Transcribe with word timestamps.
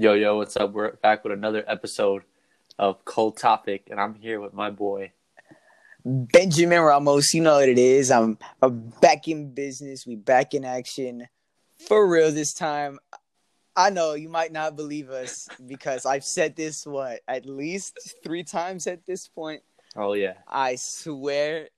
Yo, 0.00 0.12
yo, 0.12 0.36
what's 0.36 0.56
up? 0.56 0.70
We're 0.70 0.92
back 0.92 1.24
with 1.24 1.32
another 1.32 1.64
episode 1.66 2.22
of 2.78 3.04
Cold 3.04 3.36
Topic, 3.36 3.88
and 3.90 3.98
I'm 4.00 4.14
here 4.14 4.38
with 4.38 4.54
my 4.54 4.70
boy. 4.70 5.10
Benjamin 6.04 6.78
Ramos, 6.78 7.34
you 7.34 7.42
know 7.42 7.54
what 7.54 7.68
it 7.68 7.80
is. 7.80 8.12
I'm, 8.12 8.38
I'm 8.62 8.92
back 9.02 9.26
in 9.26 9.52
business. 9.52 10.06
We 10.06 10.14
back 10.14 10.54
in 10.54 10.64
action 10.64 11.26
for 11.88 12.08
real 12.08 12.30
this 12.30 12.54
time. 12.54 13.00
I 13.74 13.90
know 13.90 14.14
you 14.14 14.28
might 14.28 14.52
not 14.52 14.76
believe 14.76 15.10
us 15.10 15.48
because 15.66 16.06
I've 16.06 16.22
said 16.22 16.54
this 16.54 16.86
what 16.86 17.18
at 17.26 17.44
least 17.44 17.98
three 18.22 18.44
times 18.44 18.86
at 18.86 19.04
this 19.04 19.26
point. 19.26 19.62
Oh 19.96 20.12
yeah, 20.12 20.34
I 20.46 20.76
swear 20.76 21.70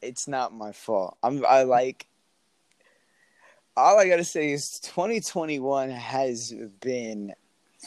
it's 0.00 0.28
not 0.28 0.54
my 0.54 0.70
fault. 0.70 1.18
I'm 1.20 1.44
I 1.44 1.64
like 1.64 2.06
all 3.76 3.98
I 3.98 4.08
gotta 4.08 4.22
say 4.22 4.52
is 4.52 4.78
2021 4.78 5.90
has 5.90 6.54
been 6.80 7.34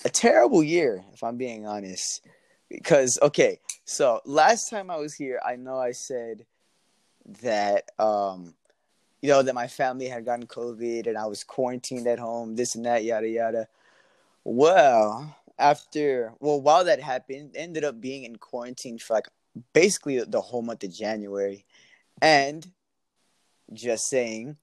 a 0.06 0.10
terrible 0.10 0.64
year, 0.64 1.04
if 1.14 1.24
I'm 1.24 1.38
being 1.38 1.66
honest. 1.66 2.26
Because 2.70 3.18
okay, 3.22 3.60
so 3.86 4.22
last 4.26 4.70
time 4.70 4.92
I 4.92 4.98
was 4.98 5.16
here, 5.16 5.40
I 5.46 5.56
know 5.56 5.80
I 5.80 5.92
said 5.92 6.46
that 7.42 7.90
um 8.00 8.54
you 9.22 9.30
know 9.30 9.42
that 9.42 9.56
my 9.56 9.68
family 9.68 10.08
had 10.08 10.26
gotten 10.26 10.48
COVID 10.48 11.08
and 11.08 11.18
I 11.18 11.26
was 11.26 11.44
quarantined 11.44 12.08
at 12.08 12.20
home, 12.20 12.56
this 12.56 12.76
and 12.76 12.86
that, 12.86 13.04
yada 13.04 13.28
yada. 13.28 13.68
Well, 14.44 15.36
after 15.58 16.34
well, 16.40 16.62
while 16.62 16.86
that 16.86 17.02
happened, 17.02 17.52
ended 17.56 17.84
up 17.84 18.00
being 18.00 18.24
in 18.24 18.38
quarantine 18.38 18.98
for 19.00 19.16
like 19.16 19.28
basically 19.74 20.24
the 20.24 20.42
whole 20.42 20.62
month 20.62 20.84
of 20.84 20.94
January. 20.94 21.66
And 22.22 22.66
just 23.74 24.10
saying, 24.10 24.58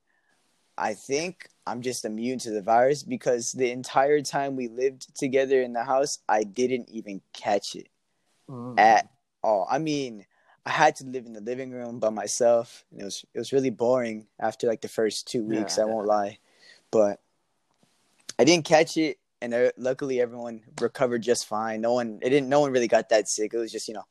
I 0.78 0.94
think 0.94 1.48
I'm 1.66 1.82
just 1.82 2.04
immune 2.04 2.38
to 2.40 2.50
the 2.50 2.62
virus 2.62 3.02
because 3.02 3.52
the 3.52 3.70
entire 3.70 4.20
time 4.22 4.56
we 4.56 4.68
lived 4.68 5.16
together 5.16 5.62
in 5.62 5.72
the 5.72 5.84
house, 5.84 6.18
I 6.28 6.44
didn't 6.44 6.88
even 6.90 7.20
catch 7.32 7.74
it 7.74 7.88
mm. 8.48 8.78
at 8.78 9.10
all. 9.42 9.66
I 9.70 9.78
mean, 9.78 10.26
I 10.64 10.70
had 10.70 10.96
to 10.96 11.04
live 11.04 11.26
in 11.26 11.32
the 11.32 11.40
living 11.40 11.70
room 11.70 11.98
by 11.98 12.10
myself, 12.10 12.84
and 12.90 13.00
it 13.00 13.04
was 13.04 13.24
it 13.34 13.38
was 13.38 13.52
really 13.52 13.70
boring 13.70 14.26
after 14.38 14.66
like 14.66 14.80
the 14.80 14.88
first 14.88 15.28
two 15.28 15.44
weeks. 15.44 15.78
Yeah. 15.78 15.84
I 15.84 15.86
won't 15.86 16.06
lie, 16.06 16.38
but 16.90 17.20
I 18.38 18.44
didn't 18.44 18.64
catch 18.64 18.96
it, 18.96 19.18
and 19.40 19.54
uh, 19.54 19.70
luckily 19.76 20.20
everyone 20.20 20.62
recovered 20.80 21.22
just 21.22 21.46
fine. 21.46 21.80
No 21.80 21.94
one 21.94 22.18
it 22.20 22.30
didn't 22.30 22.48
no 22.48 22.60
one 22.60 22.72
really 22.72 22.88
got 22.88 23.08
that 23.10 23.28
sick. 23.28 23.54
It 23.54 23.58
was 23.58 23.72
just 23.72 23.88
you 23.88 23.94
know 23.94 24.06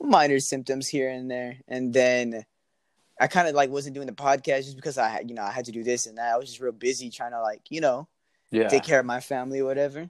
minor 0.00 0.40
symptoms 0.40 0.88
here 0.88 1.10
and 1.10 1.30
there, 1.30 1.58
and 1.68 1.92
then 1.92 2.44
I 3.20 3.26
kind 3.26 3.48
of 3.48 3.54
like 3.54 3.70
wasn't 3.70 3.94
doing 3.94 4.06
the 4.06 4.12
podcast 4.12 4.64
just 4.64 4.76
because 4.76 4.98
I 4.98 5.08
had, 5.08 5.28
you 5.28 5.34
know, 5.34 5.42
I 5.42 5.50
had 5.50 5.64
to 5.64 5.72
do 5.72 5.82
this 5.82 6.06
and 6.06 6.18
that. 6.18 6.32
I 6.32 6.36
was 6.36 6.48
just 6.48 6.60
real 6.60 6.72
busy 6.72 7.10
trying 7.10 7.32
to 7.32 7.42
like, 7.42 7.62
you 7.70 7.80
know, 7.80 8.06
yeah. 8.50 8.68
take 8.68 8.84
care 8.84 9.00
of 9.00 9.06
my 9.06 9.20
family 9.20 9.60
or 9.60 9.64
whatever. 9.64 10.08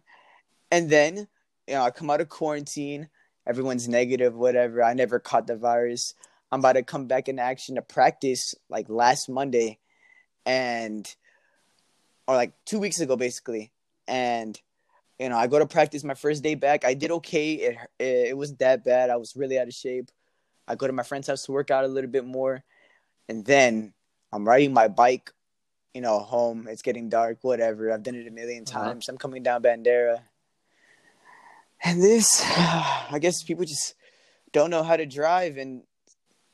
And 0.70 0.90
then, 0.90 1.28
you 1.66 1.74
know, 1.74 1.82
I 1.82 1.90
come 1.90 2.10
out 2.10 2.20
of 2.20 2.28
quarantine. 2.28 3.08
Everyone's 3.46 3.88
negative, 3.88 4.34
whatever. 4.34 4.82
I 4.82 4.92
never 4.92 5.18
caught 5.18 5.46
the 5.46 5.56
virus. 5.56 6.14
I'm 6.52 6.60
about 6.60 6.74
to 6.74 6.82
come 6.82 7.06
back 7.06 7.28
in 7.28 7.38
action 7.38 7.76
to 7.76 7.82
practice 7.82 8.54
like 8.68 8.88
last 8.88 9.28
Monday, 9.28 9.78
and 10.44 11.14
or 12.26 12.36
like 12.36 12.52
two 12.66 12.78
weeks 12.78 13.00
ago, 13.00 13.16
basically. 13.16 13.70
And 14.06 14.60
you 15.18 15.30
know, 15.30 15.36
I 15.36 15.46
go 15.46 15.58
to 15.58 15.66
practice 15.66 16.04
my 16.04 16.14
first 16.14 16.42
day 16.42 16.54
back. 16.54 16.84
I 16.84 16.92
did 16.92 17.10
okay. 17.10 17.54
It 17.54 17.78
it, 17.98 18.28
it 18.28 18.36
wasn't 18.36 18.58
that 18.58 18.84
bad. 18.84 19.08
I 19.08 19.16
was 19.16 19.34
really 19.34 19.58
out 19.58 19.66
of 19.66 19.74
shape. 19.74 20.10
I 20.66 20.74
go 20.74 20.86
to 20.86 20.92
my 20.92 21.02
friend's 21.02 21.28
house 21.28 21.44
to 21.44 21.52
work 21.52 21.70
out 21.70 21.84
a 21.84 21.88
little 21.88 22.10
bit 22.10 22.26
more 22.26 22.62
and 23.28 23.44
then 23.44 23.92
I'm 24.32 24.46
riding 24.46 24.72
my 24.72 24.88
bike, 24.88 25.32
you 25.94 26.00
know, 26.00 26.18
home. 26.20 26.66
It's 26.68 26.82
getting 26.82 27.08
dark, 27.08 27.38
whatever. 27.42 27.92
I've 27.92 28.02
done 28.02 28.14
it 28.14 28.26
a 28.26 28.30
1000000 28.30 28.68
uh-huh. 28.68 28.84
times. 28.84 29.08
Uh-huh. 29.08 29.14
I'm 29.14 29.18
coming 29.18 29.42
down 29.42 29.62
Bandera. 29.62 30.20
And 31.82 32.02
this, 32.02 32.42
I 32.46 33.18
guess 33.20 33.42
people 33.42 33.64
just 33.64 33.94
don't 34.52 34.70
know 34.70 34.82
how 34.82 34.96
to 34.96 35.06
drive. 35.06 35.56
And 35.56 35.82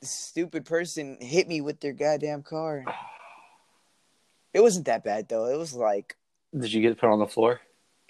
this 0.00 0.10
stupid 0.10 0.64
person 0.64 1.18
hit 1.20 1.48
me 1.48 1.60
with 1.60 1.80
their 1.80 1.92
goddamn 1.92 2.42
car. 2.42 2.84
It 4.52 4.62
wasn't 4.62 4.86
that 4.86 5.04
bad 5.04 5.28
though. 5.28 5.46
It 5.46 5.58
was 5.58 5.74
like. 5.74 6.16
Did 6.56 6.72
you 6.72 6.80
get 6.80 6.98
put 6.98 7.10
on 7.10 7.18
the 7.18 7.26
floor? 7.26 7.60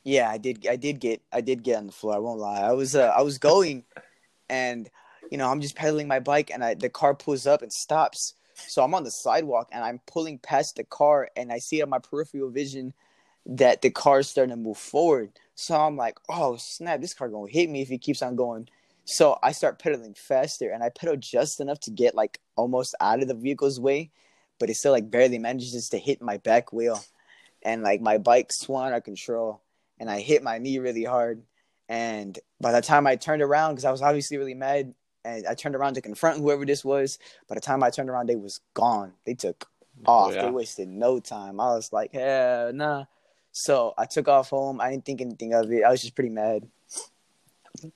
Yeah, 0.04 0.28
I 0.28 0.36
did. 0.36 0.66
I 0.68 0.76
did 0.76 1.00
get. 1.00 1.22
I 1.32 1.40
did 1.40 1.62
get 1.62 1.78
on 1.78 1.86
the 1.86 1.92
floor. 1.92 2.14
I 2.14 2.18
won't 2.18 2.38
lie. 2.38 2.60
I 2.60 2.72
was. 2.72 2.94
Uh, 2.94 3.12
I 3.16 3.22
was 3.22 3.38
going, 3.38 3.84
and 4.50 4.90
you 5.30 5.38
know, 5.38 5.50
I'm 5.50 5.62
just 5.62 5.74
pedaling 5.74 6.08
my 6.08 6.20
bike, 6.20 6.50
and 6.52 6.62
I 6.62 6.74
the 6.74 6.90
car 6.90 7.14
pulls 7.14 7.46
up 7.46 7.62
and 7.62 7.72
stops, 7.72 8.34
so 8.54 8.82
I'm 8.82 8.94
on 8.94 9.04
the 9.04 9.10
sidewalk 9.10 9.68
and 9.72 9.84
I'm 9.84 10.00
pulling 10.06 10.38
past 10.38 10.76
the 10.76 10.84
car 10.84 11.28
and 11.36 11.52
I 11.52 11.58
see 11.58 11.82
on 11.82 11.90
my 11.90 11.98
peripheral 11.98 12.50
vision 12.50 12.92
that 13.46 13.82
the 13.82 13.90
car 13.90 14.20
is 14.20 14.28
starting 14.28 14.54
to 14.54 14.60
move 14.60 14.78
forward. 14.78 15.32
So 15.54 15.78
I'm 15.78 15.96
like, 15.96 16.18
oh 16.28 16.56
snap, 16.56 17.00
this 17.00 17.14
car 17.14 17.28
gonna 17.28 17.50
hit 17.50 17.68
me 17.68 17.82
if 17.82 17.88
he 17.88 17.98
keeps 17.98 18.22
on 18.22 18.36
going. 18.36 18.68
So 19.04 19.38
I 19.42 19.52
start 19.52 19.78
pedaling 19.78 20.14
faster 20.14 20.70
and 20.70 20.82
I 20.82 20.88
pedal 20.88 21.16
just 21.16 21.60
enough 21.60 21.80
to 21.80 21.90
get 21.90 22.14
like 22.14 22.40
almost 22.56 22.94
out 23.00 23.20
of 23.20 23.28
the 23.28 23.34
vehicle's 23.34 23.78
way, 23.78 24.10
but 24.58 24.70
it 24.70 24.76
still 24.76 24.92
like 24.92 25.10
barely 25.10 25.38
manages 25.38 25.88
to 25.90 25.98
hit 25.98 26.22
my 26.22 26.38
back 26.38 26.72
wheel. 26.72 27.04
And 27.62 27.82
like 27.82 28.00
my 28.00 28.18
bike 28.18 28.52
swung 28.52 28.88
out 28.88 28.96
of 28.96 29.04
control 29.04 29.60
and 29.98 30.10
I 30.10 30.20
hit 30.20 30.42
my 30.42 30.58
knee 30.58 30.78
really 30.78 31.04
hard. 31.04 31.42
And 31.88 32.38
by 32.60 32.72
the 32.72 32.80
time 32.80 33.06
I 33.06 33.16
turned 33.16 33.42
around, 33.42 33.72
because 33.72 33.84
I 33.84 33.90
was 33.90 34.02
obviously 34.02 34.38
really 34.38 34.54
mad, 34.54 34.94
and 35.24 35.46
I 35.46 35.54
turned 35.54 35.74
around 35.74 35.94
to 35.94 36.00
confront 36.00 36.38
whoever 36.38 36.64
this 36.64 36.84
was. 36.84 37.18
By 37.48 37.54
the 37.54 37.60
time 37.60 37.82
I 37.82 37.90
turned 37.90 38.10
around, 38.10 38.28
they 38.28 38.36
was 38.36 38.60
gone. 38.74 39.12
They 39.24 39.34
took 39.34 39.68
off. 40.06 40.32
Oh, 40.32 40.34
yeah. 40.34 40.42
They 40.42 40.50
wasted 40.50 40.88
no 40.88 41.20
time. 41.20 41.60
I 41.60 41.74
was 41.74 41.92
like, 41.92 42.12
hell 42.12 42.72
nah. 42.72 43.04
So 43.52 43.94
I 43.96 44.06
took 44.06 44.28
off 44.28 44.50
home. 44.50 44.80
I 44.80 44.90
didn't 44.90 45.04
think 45.04 45.20
anything 45.20 45.54
of 45.54 45.70
it. 45.70 45.84
I 45.84 45.90
was 45.90 46.02
just 46.02 46.14
pretty 46.14 46.30
mad. 46.30 46.66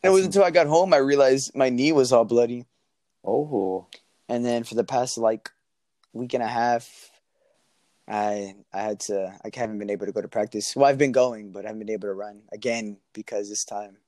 It 0.03 0.09
was 0.09 0.25
until 0.25 0.45
I 0.45 0.51
got 0.51 0.67
home 0.67 0.93
I 0.93 0.99
realized 0.99 1.55
my 1.55 1.69
knee 1.69 1.93
was 1.93 2.13
all 2.13 2.25
bloody. 2.25 2.67
Oh. 3.25 3.87
And 4.29 4.45
then 4.45 4.65
for 4.65 4.75
the 4.75 4.85
past 4.85 5.19
like 5.19 5.51
week 6.13 6.35
and 6.35 6.43
a 6.43 6.49
half, 6.49 7.11
I 8.09 8.55
I 8.73 8.81
had 8.81 9.01
to 9.01 9.39
I 9.45 9.51
haven't 9.55 9.79
been 9.79 9.91
able 9.91 10.07
to 10.07 10.13
go 10.13 10.23
to 10.23 10.29
practice. 10.29 10.75
Well, 10.75 10.87
I've 10.87 10.99
been 10.99 11.13
going, 11.13 11.53
but 11.53 11.65
I 11.65 11.69
haven't 11.69 11.81
been 11.81 11.91
able 11.91 12.09
to 12.09 12.15
run 12.15 12.43
again 12.53 12.99
because 13.13 13.49
this 13.49 13.65
time 13.65 13.99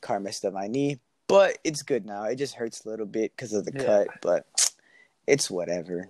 car 0.00 0.18
messed 0.20 0.44
up 0.44 0.54
my 0.54 0.66
knee 0.66 0.98
but 1.30 1.58
it's 1.64 1.82
good 1.82 2.04
now. 2.04 2.24
It 2.24 2.36
just 2.36 2.54
hurts 2.54 2.84
a 2.84 2.88
little 2.88 3.06
bit 3.06 3.32
because 3.34 3.52
of 3.52 3.64
the 3.64 3.72
yeah. 3.74 3.84
cut, 3.84 4.08
but 4.20 4.46
it's 5.26 5.50
whatever. 5.50 6.08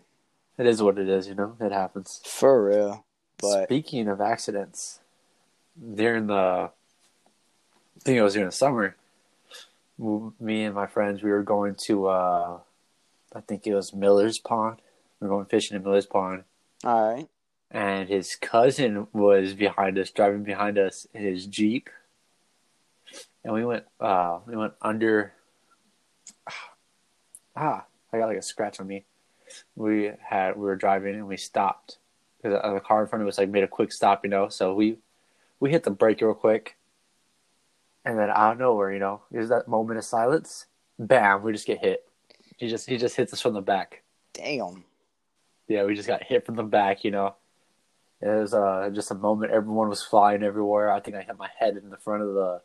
It 0.59 0.67
is 0.67 0.83
what 0.83 0.99
it 0.99 1.09
is, 1.09 1.29
you 1.29 1.35
know. 1.35 1.57
It 1.61 1.73
happens 1.73 2.21
for 2.25 2.65
real. 2.67 3.05
But 3.39 3.65
speaking 3.65 4.09
of 4.09 4.21
accidents, 4.21 5.01
during 5.95 6.27
the, 6.27 6.35
I 6.35 6.71
think 8.01 8.19
it 8.19 8.23
was 8.23 8.35
during 8.35 8.49
the 8.49 8.53
summer. 8.53 8.97
Me 9.99 10.65
and 10.65 10.75
my 10.75 10.87
friends, 10.87 11.23
we 11.23 11.31
were 11.31 11.43
going 11.43 11.75
to, 11.87 12.07
uh 12.07 12.59
I 13.35 13.41
think 13.41 13.67
it 13.67 13.75
was 13.75 13.95
Miller's 13.95 14.39
Pond. 14.39 14.81
We 15.21 15.29
were 15.29 15.35
going 15.35 15.47
fishing 15.47 15.77
in 15.77 15.85
Miller's 15.85 16.07
Pond. 16.07 16.45
All 16.83 17.15
right. 17.15 17.29
And 17.71 18.09
his 18.09 18.35
cousin 18.35 19.07
was 19.13 19.55
behind 19.55 19.99
us, 19.99 20.11
driving 20.11 20.43
behind 20.43 20.79
us 20.79 21.07
in 21.15 21.23
his 21.23 21.47
Jeep 21.47 21.89
and 23.45 23.55
we 23.55 23.65
went 23.65 23.85
uh 24.01 24.39
we 24.47 24.57
went 24.57 24.75
under 24.83 25.33
ah 27.57 27.85
i 28.13 28.19
got 28.19 28.27
like 28.27 28.37
a 28.37 28.43
scratch 28.43 28.81
on 28.81 28.87
me. 28.87 29.05
We 29.75 30.13
had 30.23 30.57
we 30.57 30.63
were 30.63 30.77
driving 30.77 31.15
and 31.15 31.27
we 31.27 31.37
stopped. 31.37 31.99
Because 32.43 32.61
the 32.63 32.81
car 32.81 33.03
in 33.03 33.09
front 33.09 33.23
of 33.23 33.29
us 33.29 33.39
like 33.39 33.51
made 33.51 33.65
a 33.65 33.69
quick 33.69 33.93
stop 33.93 34.25
you 34.25 34.31
know? 34.31 34.49
So 34.49 34.75
we 34.75 34.99
we 35.59 35.71
hit 35.71 35.85
the 35.85 35.91
brake 35.91 36.21
real 36.21 36.35
quick. 36.35 36.77
And 38.05 38.19
then 38.19 38.31
out 38.31 38.53
of 38.53 38.59
nowhere 38.59 38.93
you 38.93 38.99
know 38.99 39.23
there's 39.31 39.49
that 39.49 39.69
moment 39.69 39.99
of 39.99 40.05
silence. 40.05 40.67
Bam 40.99 41.43
we 41.43 41.53
just 41.53 41.67
get 41.67 41.81
hit. 41.81 42.07
He 42.57 42.69
just 42.69 42.89
he 42.89 42.97
just 42.97 43.17
hits 43.17 43.33
us 43.33 43.41
from 43.41 43.55
the 43.55 43.61
back. 43.61 44.03
Damn. 44.33 44.85
Yeah 45.69 45.85
we 45.85 45.95
just 45.95 46.09
got 46.09 46.23
hit 46.23 46.47
from 46.47 46.57
the 46.57 46.63
back 46.63 47.05
you 47.05 47.11
know? 47.11 47.35
It 48.23 48.29
was 48.29 48.53
uh, 48.53 48.91
just 48.93 49.11
a 49.11 49.15
moment. 49.15 49.51
Everyone 49.51 49.89
was 49.89 50.03
flying 50.03 50.43
everywhere. 50.43 50.91
I 50.91 51.01
think 51.01 51.17
i 51.17 51.23
hit 51.23 51.39
my 51.39 51.49
head 51.59 51.79
in 51.79 51.89
the 51.89 51.97
front 51.97 52.23
of 52.23 52.35
the 52.35 52.61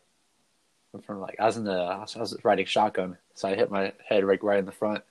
from 1.01 1.19
like 1.19 1.39
I 1.39 1.45
was 1.45 1.57
in 1.57 1.63
the 1.63 1.73
I 1.73 1.99
was 2.19 2.37
riding 2.43 2.65
shotgun, 2.65 3.17
so 3.33 3.47
I 3.47 3.55
hit 3.55 3.71
my 3.71 3.93
head 4.07 4.23
right 4.23 4.43
right 4.43 4.59
in 4.59 4.65
the 4.65 4.71
front. 4.71 5.03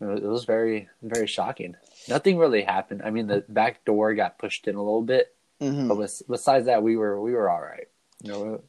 It 0.00 0.04
was, 0.04 0.20
it 0.20 0.26
was 0.26 0.44
very 0.44 0.88
very 1.02 1.26
shocking. 1.26 1.76
Nothing 2.08 2.38
really 2.38 2.62
happened. 2.62 3.02
I 3.04 3.10
mean, 3.10 3.26
the 3.26 3.44
back 3.48 3.84
door 3.84 4.14
got 4.14 4.38
pushed 4.38 4.68
in 4.68 4.76
a 4.76 4.82
little 4.82 5.02
bit, 5.02 5.34
mm-hmm. 5.60 5.88
but 5.88 6.10
besides 6.28 6.66
that, 6.66 6.82
we 6.82 6.96
were 6.96 7.20
we 7.20 7.32
were 7.32 7.50
all 7.50 7.60
right. 7.60 7.88
You 8.22 8.32
know, 8.32 8.62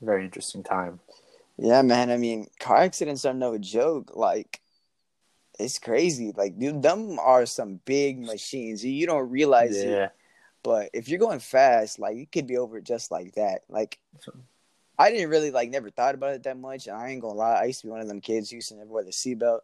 very 0.00 0.24
interesting 0.24 0.62
time. 0.62 1.00
Yeah, 1.58 1.82
man. 1.82 2.10
I 2.10 2.18
mean, 2.18 2.48
car 2.58 2.78
accidents 2.78 3.24
are 3.24 3.32
no 3.32 3.56
joke. 3.56 4.12
Like, 4.14 4.60
it's 5.58 5.78
crazy. 5.78 6.32
Like, 6.36 6.58
dude, 6.58 6.82
them 6.82 7.18
are 7.18 7.46
some 7.46 7.80
big 7.84 8.18
machines. 8.18 8.84
You 8.84 9.06
don't 9.06 9.30
realize 9.30 9.76
yeah. 9.82 10.04
it. 10.04 10.12
But 10.62 10.90
if 10.92 11.08
you're 11.08 11.18
going 11.18 11.38
fast, 11.38 11.98
like, 11.98 12.16
it 12.16 12.30
could 12.30 12.46
be 12.46 12.58
over 12.58 12.80
just 12.80 13.10
like 13.10 13.36
that. 13.36 13.62
Like, 13.68 13.98
I 14.98 15.10
didn't 15.10 15.30
really 15.30 15.50
like 15.50 15.70
never 15.70 15.90
thought 15.90 16.14
about 16.14 16.34
it 16.34 16.42
that 16.44 16.58
much. 16.58 16.86
And 16.86 16.96
I 16.96 17.10
ain't 17.10 17.20
gonna 17.22 17.34
lie. 17.34 17.60
I 17.60 17.64
used 17.64 17.80
to 17.80 17.86
be 17.86 17.90
one 17.90 18.00
of 18.00 18.08
them 18.08 18.20
kids 18.20 18.50
who 18.50 18.56
used 18.56 18.68
to 18.68 18.76
never 18.76 18.90
wear 18.90 19.04
the 19.04 19.10
seatbelt. 19.10 19.60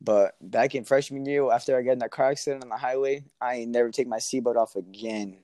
But 0.00 0.34
back 0.40 0.74
in 0.74 0.84
freshman 0.84 1.24
year, 1.24 1.50
after 1.50 1.78
I 1.78 1.82
got 1.82 1.92
in 1.92 1.98
that 2.00 2.10
car 2.10 2.30
accident 2.30 2.62
on 2.62 2.68
the 2.68 2.76
highway, 2.76 3.24
I 3.40 3.56
ain't 3.56 3.70
never 3.70 3.90
take 3.90 4.08
my 4.08 4.18
seatbelt 4.18 4.56
off 4.56 4.76
again. 4.76 5.38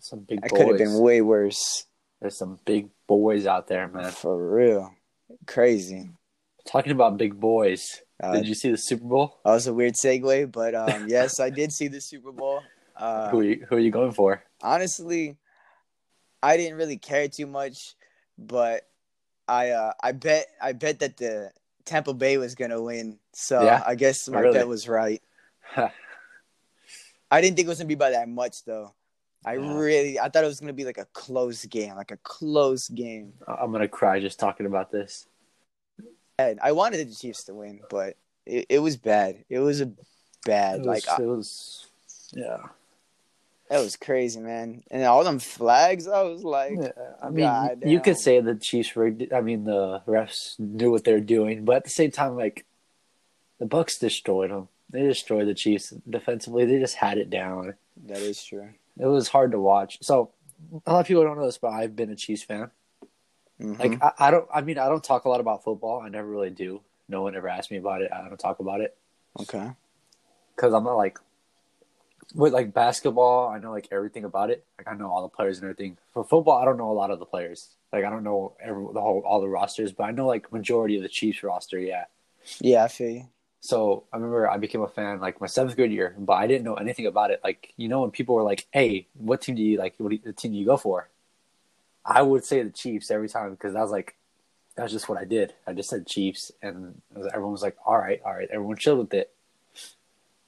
Some 0.00 0.20
big 0.20 0.42
boys. 0.42 0.50
could 0.50 0.68
have 0.68 0.78
been 0.78 0.98
way 1.00 1.20
worse. 1.22 1.86
There's 2.20 2.38
some 2.38 2.58
big 2.64 2.88
boys 3.06 3.46
out 3.46 3.66
there, 3.68 3.88
man. 3.88 4.12
For 4.12 4.36
real. 4.36 4.94
Crazy. 5.46 6.10
Talking 6.66 6.92
about 6.92 7.16
big 7.16 7.38
boys. 7.38 8.02
Uh, 8.22 8.34
Did 8.34 8.48
you 8.48 8.54
see 8.54 8.70
the 8.70 8.76
Super 8.76 9.04
Bowl? 9.04 9.38
That 9.44 9.52
was 9.52 9.66
a 9.66 9.74
weird 9.74 9.94
segue, 9.94 10.52
but 10.52 10.74
um, 10.74 11.08
yes, 11.08 11.40
I 11.40 11.50
did 11.50 11.72
see 11.72 11.88
the 11.88 12.00
Super 12.00 12.32
Bowl. 12.32 12.62
Uh, 12.96 13.30
who 13.30 13.40
are 13.40 13.44
you, 13.44 13.66
who 13.68 13.76
are 13.76 13.80
you 13.80 13.90
going 13.90 14.12
for? 14.12 14.42
honestly, 14.60 15.36
I 16.42 16.56
didn't 16.56 16.78
really 16.78 16.98
care 16.98 17.28
too 17.28 17.46
much, 17.46 17.94
but 18.38 18.88
I 19.48 19.70
uh, 19.70 19.92
I 20.02 20.12
bet 20.12 20.46
I 20.62 20.72
bet 20.72 21.00
that 21.00 21.16
the 21.16 21.50
Tampa 21.84 22.14
Bay 22.14 22.38
was 22.38 22.54
gonna 22.54 22.80
win. 22.80 23.18
So 23.32 23.62
Yeah? 23.64 23.82
I 23.84 23.94
guess 23.94 24.28
my 24.28 24.40
Really? 24.40 24.54
bet 24.58 24.68
was 24.68 24.88
right. 24.88 25.22
I 27.30 27.40
didn't 27.40 27.56
think 27.56 27.66
it 27.66 27.68
was 27.68 27.78
gonna 27.78 27.88
be 27.88 27.94
by 27.94 28.10
that 28.10 28.28
much 28.28 28.64
though. 28.64 28.94
I 29.44 29.54
Yeah. 29.54 29.78
really 29.78 30.18
I 30.20 30.28
thought 30.28 30.44
it 30.44 30.48
was 30.48 30.60
gonna 30.60 30.72
be 30.72 30.84
like 30.84 30.98
a 30.98 31.06
close 31.12 31.64
game, 31.66 31.94
like 31.96 32.10
a 32.10 32.18
close 32.18 32.88
game. 32.88 33.34
I'm 33.46 33.72
gonna 33.72 33.88
cry 33.88 34.20
just 34.20 34.38
talking 34.38 34.66
about 34.66 34.90
this. 34.90 35.26
And 36.38 36.60
I 36.62 36.72
wanted 36.72 37.08
the 37.08 37.14
Chiefs 37.14 37.44
to 37.44 37.54
win, 37.54 37.80
but 37.90 38.16
it, 38.46 38.66
it 38.68 38.78
was 38.78 38.96
bad. 38.96 39.44
It 39.48 39.58
was 39.58 39.80
a 39.80 39.90
bad 40.44 40.80
It 40.80 40.86
was, 40.86 41.06
like 41.06 41.20
it 41.20 41.26
was 41.26 41.86
yeah. 42.32 42.58
That 43.68 43.80
was 43.80 43.96
crazy, 43.96 44.40
man. 44.40 44.82
And 44.90 45.04
all 45.04 45.22
them 45.24 45.38
flags, 45.38 46.08
I 46.08 46.22
was 46.22 46.42
like, 46.42 46.78
Yeah, 46.80 46.92
I 47.22 47.28
mean, 47.28 47.44
God 47.44 47.82
you 47.84 48.00
could 48.00 48.16
say 48.16 48.40
the 48.40 48.54
Chiefs 48.54 48.94
were. 48.94 49.12
I 49.34 49.40
mean, 49.42 49.64
the 49.64 50.02
refs 50.06 50.58
knew 50.58 50.90
what 50.90 51.04
they 51.04 51.12
were 51.12 51.20
doing, 51.20 51.64
but 51.64 51.76
at 51.76 51.84
the 51.84 51.90
same 51.90 52.10
time, 52.10 52.36
like 52.36 52.64
the 53.58 53.66
Bucs 53.66 53.98
destroyed 53.98 54.50
them. 54.50 54.68
They 54.90 55.02
destroyed 55.02 55.48
the 55.48 55.54
Chiefs 55.54 55.92
defensively. 56.08 56.64
They 56.64 56.78
just 56.78 56.94
had 56.94 57.18
it 57.18 57.28
down. 57.28 57.74
that 58.06 58.18
is 58.18 58.42
true. 58.42 58.70
It 58.98 59.06
was 59.06 59.28
hard 59.28 59.52
to 59.52 59.60
watch. 59.60 59.98
So 60.00 60.30
a 60.86 60.92
lot 60.92 61.00
of 61.00 61.06
people 61.06 61.22
don't 61.24 61.38
know 61.38 61.46
this, 61.46 61.58
but 61.58 61.68
I've 61.68 61.94
been 61.94 62.10
a 62.10 62.16
Chiefs 62.16 62.44
fan. 62.44 62.70
Mhm. 63.60 63.78
Like 63.78 64.02
I, 64.02 64.28
I 64.28 64.30
don't. 64.30 64.48
I 64.52 64.62
mean, 64.62 64.78
I 64.78 64.88
don't 64.88 65.04
talk 65.04 65.24
a 65.24 65.28
lot 65.28 65.40
about 65.40 65.62
football. 65.62 66.00
I 66.00 66.08
never 66.08 66.28
really 66.28 66.50
do. 66.50 66.80
No 67.08 67.22
one 67.22 67.34
ever 67.34 67.48
asked 67.48 67.70
me 67.70 67.76
about 67.76 68.02
it. 68.02 68.10
I 68.12 68.28
don't 68.28 68.38
talk 68.38 68.60
about 68.60 68.80
it 68.80 68.96
okay. 69.40 69.72
because 70.54 70.74
I'm 70.74 70.84
not 70.84 70.96
like 70.96 71.18
with 72.34 72.52
like 72.52 72.74
basketball. 72.74 73.48
I 73.48 73.58
know 73.58 73.70
like 73.70 73.88
everything 73.90 74.24
about 74.24 74.50
it. 74.50 74.64
Like 74.78 74.88
I 74.88 74.94
know 74.94 75.10
all 75.10 75.22
the 75.22 75.28
players 75.28 75.58
and 75.58 75.64
everything. 75.64 75.96
For 76.12 76.24
football, 76.24 76.58
I 76.58 76.64
don't 76.64 76.76
know 76.76 76.90
a 76.90 76.92
lot 76.92 77.10
of 77.10 77.18
the 77.18 77.26
players. 77.26 77.68
Like 77.92 78.04
I 78.04 78.10
don't 78.10 78.24
know 78.24 78.54
every, 78.60 78.84
the 78.92 79.00
whole 79.00 79.22
all 79.24 79.40
the 79.40 79.48
rosters, 79.48 79.92
but 79.92 80.04
I 80.04 80.10
know 80.10 80.26
like 80.26 80.52
majority 80.52 80.96
of 80.96 81.02
the 81.02 81.08
Chiefs 81.08 81.42
roster. 81.42 81.78
Yeah. 81.78 82.04
Yeah, 82.60 82.84
I 82.84 82.88
feel 82.88 83.10
you. 83.10 83.28
So 83.60 84.04
I 84.12 84.16
remember 84.16 84.48
I 84.48 84.56
became 84.56 84.82
a 84.82 84.88
fan 84.88 85.20
like 85.20 85.40
my 85.40 85.46
seventh 85.46 85.76
grade 85.76 85.92
year, 85.92 86.14
but 86.18 86.34
I 86.34 86.46
didn't 86.46 86.64
know 86.64 86.74
anything 86.74 87.06
about 87.06 87.30
it. 87.30 87.40
Like 87.42 87.72
you 87.76 87.88
know 87.88 88.02
when 88.02 88.10
people 88.10 88.34
were 88.34 88.42
like, 88.42 88.66
"Hey, 88.70 89.08
what 89.14 89.42
team 89.42 89.56
do 89.56 89.62
you 89.62 89.78
like? 89.78 89.94
What 89.98 90.12
you, 90.12 90.20
the 90.24 90.32
team 90.32 90.52
do 90.52 90.58
you 90.58 90.66
go 90.66 90.76
for?" 90.76 91.08
I 92.04 92.22
would 92.22 92.44
say 92.44 92.62
the 92.62 92.70
Chiefs 92.70 93.10
every 93.10 93.28
time 93.28 93.50
because 93.50 93.74
I 93.74 93.82
was 93.82 93.90
like, 93.90 94.16
that's 94.76 94.92
just 94.92 95.08
what 95.08 95.18
I 95.18 95.24
did. 95.24 95.54
I 95.66 95.72
just 95.72 95.90
said 95.90 96.06
Chiefs, 96.06 96.52
and 96.62 97.02
everyone 97.16 97.52
was 97.52 97.62
like, 97.62 97.76
"All 97.84 97.98
right, 97.98 98.20
all 98.24 98.32
right." 98.32 98.48
Everyone 98.50 98.76
chilled 98.76 99.00
with 99.00 99.14
it. 99.14 99.32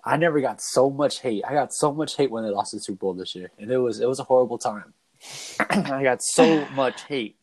I 0.05 0.17
never 0.17 0.41
got 0.41 0.61
so 0.61 0.91
much 0.91 1.21
hate. 1.21 1.45
I 1.47 1.53
got 1.53 1.73
so 1.73 1.93
much 1.93 2.17
hate 2.17 2.31
when 2.31 2.45
they 2.45 2.51
lost 2.51 2.73
the 2.73 2.81
Super 2.81 2.99
Bowl 2.99 3.15
this 3.15 3.35
year, 3.35 3.51
and 3.59 3.71
it 3.71 3.79
was 3.79 4.01
it 4.01 4.09
was 4.09 4.19
a 4.19 4.25
horrible 4.25 4.59
time. 4.59 4.95
I 5.71 6.03
got 6.03 6.23
so 6.23 6.67
much 6.75 7.03
hate. 7.05 7.37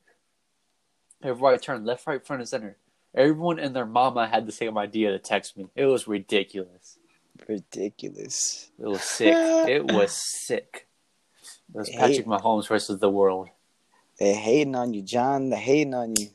Everybody 1.24 1.57
turned, 1.57 1.86
left, 1.86 2.06
right, 2.07 2.25
front, 2.25 2.42
and 2.42 2.50
center. 2.50 2.77
Everyone 3.15 3.59
and 3.59 3.75
their 3.75 3.86
mama 3.86 4.27
had 4.27 4.45
the 4.45 4.51
same 4.51 4.77
idea 4.77 5.12
to 5.12 5.19
text 5.19 5.57
me. 5.57 5.68
It 5.75 5.86
was 5.86 6.07
ridiculous. 6.07 6.98
Ridiculous. 7.48 8.69
It 8.80 8.86
was 8.86 9.01
sick. 9.01 9.33
it 9.36 9.92
was 9.92 10.12
sick. 10.45 10.88
It 11.74 11.77
was 11.77 11.89
Patrick 11.89 12.25
Mahomes 12.25 12.68
versus 12.68 13.00
the 13.00 13.09
world. 13.09 13.50
They 14.19 14.33
hating 14.33 14.75
on 14.75 14.94
you, 14.94 15.01
John. 15.01 15.50
They 15.50 15.57
hating 15.57 15.94
on 15.94 16.15
you. 16.15 16.27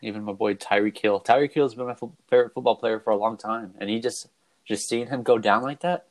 Even 0.00 0.24
my 0.24 0.32
boy 0.32 0.54
Tyreek 0.54 0.98
Hill. 0.98 1.20
Tyreek 1.20 1.52
Hill's 1.52 1.74
been 1.74 1.86
my 1.86 1.94
fo- 1.94 2.14
favorite 2.28 2.52
football 2.52 2.76
player 2.76 3.00
for 3.00 3.10
a 3.10 3.16
long 3.16 3.36
time, 3.36 3.74
and 3.78 3.88
he 3.88 4.00
just 4.00 4.28
just 4.64 4.88
seeing 4.88 5.08
him 5.08 5.22
go 5.22 5.38
down 5.38 5.62
like 5.62 5.80
that, 5.80 6.06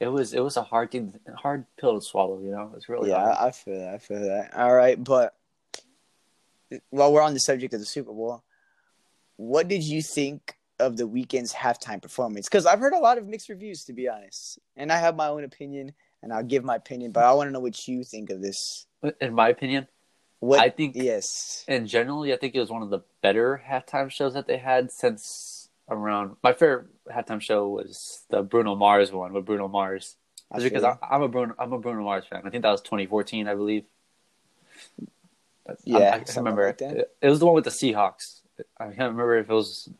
it 0.00 0.08
was 0.08 0.32
it 0.32 0.40
was 0.40 0.56
a 0.56 0.62
hard 0.62 0.90
thing, 0.90 1.14
hard 1.36 1.66
pill 1.78 1.98
to 1.98 2.04
swallow. 2.04 2.40
You 2.40 2.50
know, 2.50 2.62
it 2.62 2.74
was 2.74 2.88
really 2.88 3.10
yeah, 3.10 3.20
hard. 3.20 3.36
I, 3.36 3.46
I 3.46 3.50
feel 3.50 3.78
that. 3.78 3.94
I 3.94 3.98
feel 3.98 4.20
that. 4.20 4.54
All 4.56 4.74
right, 4.74 5.02
but 5.02 5.34
while 6.90 7.12
we're 7.12 7.22
on 7.22 7.34
the 7.34 7.40
subject 7.40 7.74
of 7.74 7.80
the 7.80 7.86
Super 7.86 8.12
Bowl, 8.12 8.42
what 9.36 9.68
did 9.68 9.82
you 9.82 10.02
think 10.02 10.54
of 10.78 10.96
the 10.96 11.08
Weeknd's 11.08 11.52
halftime 11.52 12.00
performance? 12.00 12.46
Because 12.48 12.66
I've 12.66 12.78
heard 12.78 12.92
a 12.92 12.98
lot 12.98 13.18
of 13.18 13.26
mixed 13.26 13.48
reviews, 13.48 13.84
to 13.84 13.92
be 13.92 14.08
honest, 14.08 14.58
and 14.76 14.92
I 14.92 14.98
have 14.98 15.16
my 15.16 15.28
own 15.28 15.44
opinion, 15.44 15.92
and 16.22 16.32
I'll 16.32 16.44
give 16.44 16.64
my 16.64 16.76
opinion. 16.76 17.12
But 17.12 17.24
I 17.24 17.32
want 17.32 17.48
to 17.48 17.52
know 17.52 17.60
what 17.60 17.88
you 17.88 18.04
think 18.04 18.30
of 18.30 18.40
this. 18.42 18.86
In 19.20 19.34
my 19.34 19.48
opinion, 19.48 19.88
What? 20.40 20.60
I 20.60 20.68
think 20.70 20.94
yes. 20.96 21.64
and 21.66 21.88
generally, 21.88 22.32
I 22.32 22.36
think 22.36 22.54
it 22.54 22.60
was 22.60 22.70
one 22.70 22.82
of 22.82 22.90
the 22.90 23.00
better 23.22 23.60
halftime 23.68 24.10
shows 24.10 24.34
that 24.34 24.46
they 24.46 24.58
had 24.58 24.92
since 24.92 25.68
around. 25.88 26.36
My 26.42 26.52
favorite 26.52 26.86
halftime 27.10 27.40
show 27.40 27.68
was 27.68 28.24
the 28.30 28.42
Bruno 28.42 28.74
Mars 28.74 29.12
one 29.12 29.32
with 29.32 29.44
Bruno 29.44 29.68
Mars. 29.68 30.16
I 30.50 30.60
because 30.60 30.84
I, 30.84 30.96
I'm 31.02 31.22
a 31.22 31.28
Bruno, 31.28 31.54
I'm 31.58 31.72
a 31.72 31.78
Bruno 31.78 32.02
Mars 32.02 32.24
fan. 32.26 32.42
I 32.44 32.50
think 32.50 32.62
that 32.62 32.70
was 32.70 32.80
2014, 32.82 33.48
I 33.48 33.54
believe. 33.54 33.84
But 35.66 35.78
Yeah, 35.84 35.98
I, 35.98 36.16
I 36.16 36.18
can't 36.20 36.36
remember. 36.38 36.66
like 36.66 36.78
that. 36.78 36.96
It, 36.96 37.16
it 37.20 37.28
was 37.28 37.38
the 37.38 37.46
one 37.46 37.54
with 37.54 37.64
the 37.64 37.70
Seahawks. 37.70 38.40
I 38.78 38.84
can't 38.86 38.98
remember 38.98 39.36
if 39.36 39.50
it 39.50 39.52
was 39.52 39.90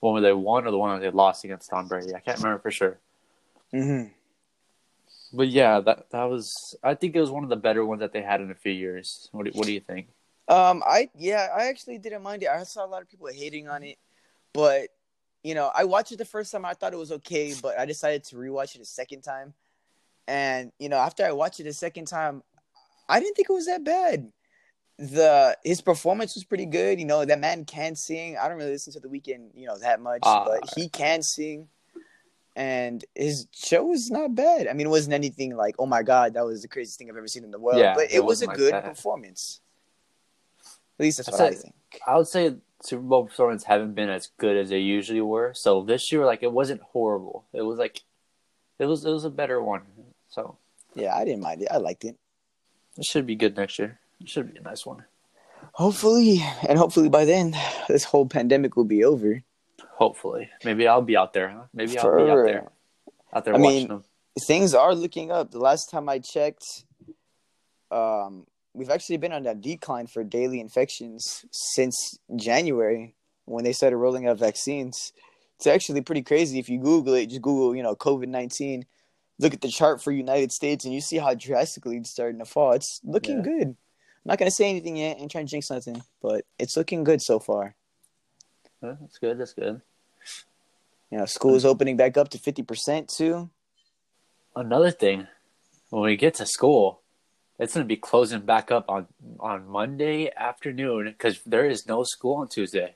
one 0.00 0.14
where 0.14 0.22
they 0.22 0.32
won 0.32 0.66
or 0.66 0.70
the 0.70 0.78
one 0.78 0.90
where 0.90 1.00
they 1.00 1.10
lost 1.10 1.44
against 1.44 1.70
Tom 1.70 1.88
Brady. 1.88 2.14
I 2.14 2.20
can't 2.20 2.38
remember 2.38 2.58
for 2.58 2.70
sure. 2.70 2.98
hmm 3.70 4.04
But 5.32 5.48
yeah, 5.48 5.80
that 5.80 6.10
that 6.10 6.24
was. 6.24 6.76
I 6.82 6.94
think 6.94 7.14
it 7.14 7.20
was 7.20 7.30
one 7.30 7.44
of 7.44 7.50
the 7.50 7.56
better 7.56 7.84
ones 7.84 8.00
that 8.00 8.12
they 8.12 8.22
had 8.22 8.40
in 8.40 8.50
a 8.50 8.54
few 8.54 8.72
years. 8.72 9.28
What 9.32 9.44
do, 9.46 9.52
what 9.54 9.66
do 9.66 9.72
you 9.72 9.80
think? 9.80 10.08
Um, 10.48 10.82
I 10.86 11.10
yeah, 11.16 11.48
I 11.56 11.66
actually 11.66 11.98
didn't 11.98 12.22
mind 12.22 12.42
it. 12.42 12.48
I 12.48 12.62
saw 12.64 12.84
a 12.84 12.86
lot 12.86 13.02
of 13.02 13.08
people 13.08 13.26
hating 13.28 13.68
on 13.68 13.82
it, 13.82 13.98
but 14.52 14.88
you 15.46 15.54
know, 15.54 15.70
I 15.72 15.84
watched 15.84 16.10
it 16.10 16.18
the 16.18 16.24
first 16.24 16.50
time. 16.50 16.64
I 16.64 16.74
thought 16.74 16.92
it 16.92 16.98
was 16.98 17.12
okay, 17.12 17.54
but 17.62 17.78
I 17.78 17.86
decided 17.86 18.24
to 18.24 18.36
rewatch 18.36 18.74
it 18.74 18.80
a 18.80 18.84
second 18.84 19.22
time, 19.22 19.54
and 20.26 20.72
you 20.80 20.88
know, 20.88 20.96
after 20.96 21.24
I 21.24 21.30
watched 21.30 21.60
it 21.60 21.68
a 21.68 21.72
second 21.72 22.06
time, 22.06 22.42
I 23.08 23.20
didn't 23.20 23.36
think 23.36 23.48
it 23.48 23.52
was 23.52 23.66
that 23.66 23.84
bad. 23.84 24.32
The 24.98 25.56
his 25.62 25.80
performance 25.80 26.34
was 26.34 26.42
pretty 26.42 26.66
good. 26.66 26.98
You 26.98 27.04
know, 27.04 27.24
that 27.24 27.38
man 27.38 27.64
can 27.64 27.94
sing. 27.94 28.36
I 28.36 28.48
don't 28.48 28.56
really 28.56 28.72
listen 28.72 28.92
to 28.94 29.00
the 29.00 29.06
Weeknd, 29.06 29.50
you 29.54 29.68
know, 29.68 29.78
that 29.78 30.00
much, 30.00 30.22
Ah. 30.24 30.44
but 30.44 30.68
he 30.74 30.88
can 30.88 31.22
sing. 31.22 31.68
And 32.56 33.04
his 33.14 33.46
show 33.52 33.84
was 33.84 34.10
not 34.10 34.34
bad. 34.34 34.66
I 34.66 34.72
mean, 34.72 34.86
it 34.88 34.90
wasn't 34.90 35.12
anything 35.14 35.54
like, 35.54 35.76
oh 35.78 35.86
my 35.86 36.02
god, 36.02 36.34
that 36.34 36.44
was 36.44 36.62
the 36.62 36.68
craziest 36.68 36.98
thing 36.98 37.08
I've 37.08 37.16
ever 37.16 37.28
seen 37.28 37.44
in 37.44 37.52
the 37.52 37.58
world. 37.60 37.78
Yeah, 37.78 37.94
but 37.94 38.04
it 38.04 38.14
it, 38.14 38.24
was 38.24 38.42
a 38.42 38.46
good 38.46 38.72
that. 38.72 38.84
performance. 38.84 39.60
At 40.98 41.04
least 41.04 41.18
that's 41.18 41.28
I 41.28 41.32
what 41.44 41.52
I 41.52 41.54
think. 41.54 41.74
I 42.06 42.16
would 42.16 42.26
say 42.26 42.56
Super 42.82 43.02
Bowl 43.02 43.26
performances 43.26 43.66
haven't 43.66 43.94
been 43.94 44.10
as 44.10 44.28
good 44.38 44.56
as 44.56 44.68
they 44.68 44.78
usually 44.80 45.20
were. 45.20 45.52
So 45.54 45.82
this 45.82 46.12
year, 46.12 46.24
like, 46.26 46.42
it 46.42 46.52
wasn't 46.52 46.82
horrible. 46.82 47.44
It 47.52 47.62
was 47.62 47.78
like, 47.78 48.02
it 48.78 48.84
was 48.84 49.04
it 49.04 49.10
was 49.10 49.24
a 49.24 49.30
better 49.30 49.62
one. 49.62 49.82
So 50.28 50.56
Yeah, 50.94 51.14
I 51.16 51.24
didn't 51.24 51.42
mind 51.42 51.62
it. 51.62 51.68
I 51.70 51.78
liked 51.78 52.04
it. 52.04 52.16
it 52.98 53.04
should 53.04 53.26
be 53.26 53.34
good 53.36 53.56
next 53.56 53.78
year. 53.78 53.98
It 54.20 54.28
should 54.28 54.52
be 54.52 54.58
a 54.58 54.62
nice 54.62 54.84
one. 54.84 55.04
Hopefully, 55.72 56.42
and 56.68 56.78
hopefully 56.78 57.08
by 57.08 57.24
then, 57.24 57.54
this 57.88 58.04
whole 58.04 58.26
pandemic 58.26 58.76
will 58.76 58.84
be 58.84 59.04
over. 59.04 59.42
Hopefully, 59.92 60.50
maybe 60.64 60.86
I'll 60.86 61.02
be 61.02 61.16
out 61.16 61.32
there. 61.32 61.48
Huh? 61.48 61.64
Maybe 61.72 61.98
I'll 61.98 62.16
be 62.16 62.30
out 62.30 62.44
there, 62.44 62.70
out 63.32 63.44
there 63.44 63.54
I 63.54 63.58
watching 63.58 63.78
mean, 63.78 63.88
them. 63.88 64.04
Things 64.46 64.74
are 64.74 64.94
looking 64.94 65.32
up. 65.32 65.50
The 65.50 65.58
last 65.58 65.90
time 65.90 66.08
I 66.10 66.18
checked, 66.18 66.84
um, 67.90 68.46
we've 68.76 68.90
actually 68.90 69.16
been 69.16 69.32
on 69.32 69.46
a 69.46 69.54
decline 69.54 70.06
for 70.06 70.22
daily 70.22 70.60
infections 70.60 71.46
since 71.50 72.18
January 72.36 73.14
when 73.46 73.64
they 73.64 73.72
started 73.72 73.96
rolling 73.96 74.28
out 74.28 74.38
vaccines. 74.38 75.12
It's 75.56 75.66
actually 75.66 76.02
pretty 76.02 76.22
crazy. 76.22 76.58
If 76.58 76.68
you 76.68 76.78
Google 76.78 77.14
it, 77.14 77.28
just 77.28 77.40
Google, 77.40 77.74
you 77.74 77.82
know, 77.82 77.96
COVID 77.96 78.28
19, 78.28 78.84
look 79.38 79.54
at 79.54 79.62
the 79.62 79.68
chart 79.68 80.02
for 80.02 80.12
United 80.12 80.52
States 80.52 80.84
and 80.84 80.92
you 80.92 81.00
see 81.00 81.16
how 81.16 81.34
drastically 81.34 81.96
it's 81.96 82.10
starting 82.10 82.38
to 82.38 82.44
fall. 82.44 82.72
It's 82.72 83.00
looking 83.02 83.38
Yeah. 83.38 83.42
good. 83.42 83.68
I'm 83.68 84.30
not 84.30 84.38
going 84.38 84.50
to 84.50 84.54
say 84.54 84.68
anything 84.68 84.96
yet 84.96 85.18
and 85.18 85.30
trying 85.30 85.46
to 85.46 85.50
jinx 85.50 85.70
nothing, 85.70 86.02
but 86.20 86.44
it's 86.58 86.76
looking 86.76 87.04
good 87.04 87.22
so 87.22 87.38
far. 87.38 87.76
That's 88.82 89.18
good. 89.18 89.38
That's 89.38 89.54
good. 89.54 89.80
You 91.10 91.18
know, 91.18 91.24
school 91.26 91.54
is 91.54 91.62
hmm. 91.62 91.68
opening 91.68 91.96
back 91.96 92.18
up 92.18 92.28
to 92.30 92.38
50% 92.38 93.08
too. 93.16 93.48
Another 94.54 94.90
thing, 94.90 95.28
when 95.90 96.02
we 96.02 96.16
get 96.16 96.34
to 96.34 96.46
school, 96.46 97.02
it's 97.58 97.74
going 97.74 97.84
to 97.84 97.88
be 97.88 97.96
closing 97.96 98.40
back 98.40 98.70
up 98.70 98.86
on 98.88 99.06
on 99.40 99.66
Monday 99.68 100.30
afternoon 100.36 101.06
because 101.06 101.40
there 101.46 101.66
is 101.66 101.86
no 101.86 102.04
school 102.04 102.36
on 102.36 102.48
Tuesday. 102.48 102.94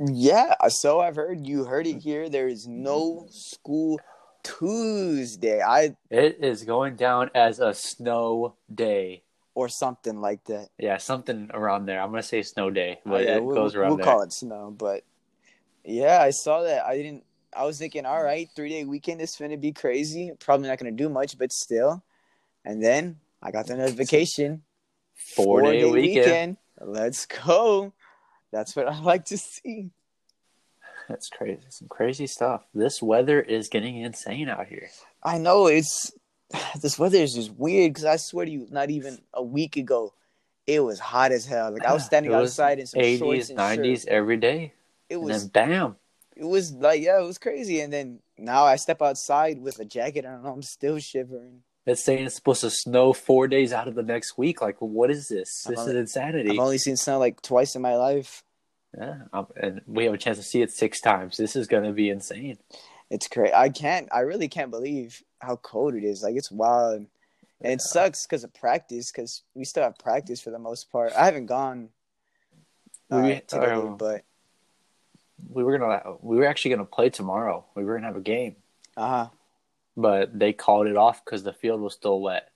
Yeah, 0.00 0.54
so 0.68 1.00
I've 1.00 1.16
heard. 1.16 1.46
You 1.46 1.64
heard 1.64 1.86
it 1.86 1.96
mm-hmm. 1.96 2.08
here. 2.08 2.28
There 2.28 2.48
is 2.48 2.66
no 2.68 3.22
mm-hmm. 3.22 3.28
school 3.30 4.00
Tuesday. 4.42 5.60
I 5.60 5.96
It 6.10 6.38
is 6.40 6.62
going 6.64 6.96
down 6.96 7.30
as 7.34 7.58
a 7.58 7.74
snow 7.74 8.54
day. 8.72 9.22
or 9.54 9.68
something 9.68 10.20
like 10.20 10.44
that. 10.44 10.68
Yeah, 10.78 10.98
something 10.98 11.50
around 11.52 11.86
there. 11.86 12.00
I'm 12.00 12.10
gonna 12.10 12.22
say 12.22 12.42
snow 12.42 12.70
day, 12.70 13.00
Oh, 13.04 13.10
but 13.10 13.24
yeah, 13.24 13.36
it 13.36 13.44
we'll, 13.44 13.56
goes 13.56 13.74
around 13.74 13.88
we'll 13.88 13.96
there. 13.96 14.06
call 14.06 14.22
it 14.22 14.32
snow, 14.32 14.72
but 14.76 15.02
yeah, 15.84 16.22
I 16.22 16.30
saw 16.30 16.62
that. 16.62 16.86
I 16.86 16.96
didn't. 16.96 17.24
I 17.56 17.64
was 17.64 17.78
thinking, 17.78 18.06
all 18.06 18.22
right, 18.22 18.48
three 18.54 18.68
day 18.68 18.84
weekend 18.84 19.20
is 19.20 19.34
gonna 19.34 19.56
be 19.56 19.72
crazy. 19.72 20.30
Probably 20.38 20.68
not 20.68 20.78
gonna 20.78 20.92
do 20.92 21.08
much, 21.08 21.36
but 21.36 21.52
still. 21.52 22.04
And 22.64 22.80
then 22.82 23.16
I 23.42 23.50
got 23.50 23.66
the 23.66 23.76
notification. 23.76 24.62
Four, 25.14 25.62
day, 25.62 25.84
weekend. 25.84 26.56
Let's 26.80 27.26
go. 27.26 27.92
That's 28.52 28.74
what 28.76 28.88
I 28.88 28.98
like 29.02 29.26
to 29.26 29.38
see. 29.38 29.90
That's 31.08 31.28
crazy. 31.28 31.60
Some 31.70 31.88
crazy 31.88 32.26
stuff. 32.26 32.64
This 32.74 33.02
weather 33.02 33.40
is 33.40 33.68
getting 33.68 33.96
insane 33.96 34.48
out 34.48 34.66
here. 34.66 34.90
I 35.22 35.38
know 35.38 35.66
it's 35.66 36.12
this 36.80 36.98
weather 36.98 37.18
is 37.18 37.34
just 37.34 37.52
weird 37.52 37.90
because 37.92 38.04
I 38.04 38.16
swear 38.16 38.44
to 38.44 38.50
you, 38.50 38.66
not 38.70 38.90
even 38.90 39.18
a 39.32 39.42
week 39.42 39.76
ago, 39.76 40.12
it 40.66 40.80
was 40.80 40.98
hot 41.00 41.32
as 41.32 41.46
hell. 41.46 41.72
Like 41.72 41.84
I 41.84 41.92
was 41.94 42.04
standing 42.06 42.32
outside 42.32 42.78
in 42.78 42.86
some 42.86 43.00
shorts 43.16 43.50
and 43.50 43.58
90s 43.58 44.00
shirt. 44.00 44.08
every 44.08 44.36
day. 44.36 44.72
It 45.08 45.16
And 45.16 45.24
was 45.24 45.48
then 45.50 45.68
bam. 45.70 45.96
it 46.36 46.44
was 46.44 46.72
like 46.72 47.02
yeah, 47.02 47.20
it 47.20 47.24
was 47.26 47.38
crazy. 47.38 47.80
And 47.80 47.92
then 47.92 48.18
now 48.36 48.64
I 48.64 48.76
step 48.76 49.00
outside 49.00 49.58
with 49.60 49.78
a 49.78 49.84
jacket 49.84 50.24
on, 50.26 50.34
and 50.34 50.46
I'm 50.46 50.62
still 50.62 50.98
shivering. 50.98 51.62
It's 51.88 52.04
saying 52.04 52.26
it's 52.26 52.34
supposed 52.34 52.60
to 52.60 52.70
snow 52.70 53.12
four 53.12 53.48
days 53.48 53.72
out 53.72 53.88
of 53.88 53.94
the 53.94 54.02
next 54.02 54.36
week. 54.36 54.60
Like, 54.60 54.76
what 54.80 55.10
is 55.10 55.28
this? 55.28 55.64
This 55.64 55.80
is 55.80 55.94
insanity. 55.94 56.50
I've 56.50 56.58
only 56.58 56.78
seen 56.78 56.96
snow 56.96 57.18
like 57.18 57.40
twice 57.40 57.74
in 57.76 57.82
my 57.82 57.96
life. 57.96 58.42
Yeah, 58.96 59.22
um, 59.32 59.46
and 59.56 59.80
we 59.86 60.04
have 60.04 60.14
a 60.14 60.18
chance 60.18 60.38
to 60.38 60.42
see 60.42 60.60
it 60.62 60.70
six 60.70 61.00
times. 61.00 61.36
This 61.36 61.56
is 61.56 61.66
going 61.66 61.84
to 61.84 61.92
be 61.92 62.10
insane. 62.10 62.58
It's 63.10 63.26
crazy. 63.26 63.54
I 63.54 63.70
can't. 63.70 64.08
I 64.12 64.20
really 64.20 64.48
can't 64.48 64.70
believe 64.70 65.22
how 65.40 65.56
cold 65.56 65.94
it 65.94 66.04
is. 66.04 66.22
Like 66.22 66.36
it's 66.36 66.50
wild, 66.50 67.06
and 67.62 67.72
it 67.72 67.80
sucks 67.80 68.26
because 68.26 68.44
of 68.44 68.52
practice. 68.52 69.10
Because 69.10 69.42
we 69.54 69.64
still 69.64 69.82
have 69.82 69.98
practice 69.98 70.40
for 70.42 70.50
the 70.50 70.58
most 70.58 70.92
part. 70.92 71.12
I 71.16 71.24
haven't 71.24 71.46
gone 71.46 71.88
uh, 73.10 73.22
We- 73.24 73.40
today, 73.46 73.66
uh, 73.72 73.80
but 73.96 74.24
We 75.50 75.64
were 75.64 75.78
gonna, 75.78 76.02
we 76.20 76.36
were 76.36 76.46
actually 76.46 76.72
gonna 76.72 76.84
play 76.84 77.08
tomorrow. 77.08 77.64
We 77.74 77.84
were 77.84 77.94
gonna 77.94 78.08
have 78.08 78.16
a 78.16 78.20
game, 78.20 78.56
uh 78.96 79.08
huh. 79.08 79.28
But 79.98 80.38
they 80.38 80.52
called 80.52 80.86
it 80.86 80.96
off 80.96 81.24
because 81.24 81.42
the 81.42 81.52
field 81.52 81.80
was 81.80 81.92
still 81.92 82.20
wet. 82.20 82.50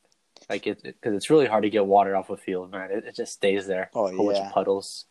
Like 0.49 0.67
it, 0.67 0.83
because 0.83 1.15
it's 1.15 1.29
really 1.29 1.47
hard 1.47 1.65
to 1.65 1.71
get 1.71 1.85
water 1.85 2.15
off 2.17 2.31
a 2.31 2.37
field, 2.37 2.71
man. 2.71 2.91
It, 2.91 3.05
it 3.05 3.17
just 3.17 3.33
stays 3.33 3.67
there. 3.67 3.91
Oh, 3.95 4.07
a 4.07 4.15
whole 4.15 4.27
bunch 4.27 4.39
of 4.39 4.53
puddles. 4.53 5.07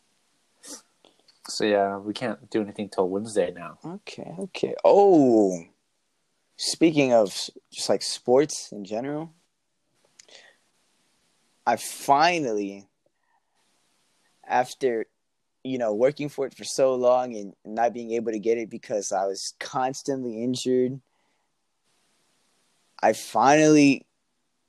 So 1.48 1.64
yeah, 1.64 1.98
we 1.98 2.14
can't 2.14 2.50
do 2.50 2.62
anything 2.62 2.88
till 2.88 3.08
Wednesday 3.08 3.52
now. 3.54 3.78
Okay, 3.84 4.34
okay. 4.38 4.74
Oh, 4.82 5.62
speaking 6.56 7.12
of 7.12 7.28
just 7.72 7.88
like 7.88 8.02
sports 8.02 8.72
in 8.72 8.84
general, 8.84 9.34
I 11.66 11.76
finally, 11.76 12.88
after 14.46 15.04
you 15.64 15.78
know 15.78 15.92
working 15.92 16.30
for 16.30 16.46
it 16.46 16.56
for 16.56 16.64
so 16.64 16.94
long 16.94 17.36
and 17.36 17.52
not 17.64 17.92
being 17.92 18.12
able 18.12 18.32
to 18.32 18.38
get 18.38 18.58
it 18.58 18.70
because 18.70 19.12
I 19.12 19.26
was 19.26 19.54
constantly 19.58 20.42
injured, 20.42 21.00
I 23.02 23.12
finally 23.12 24.06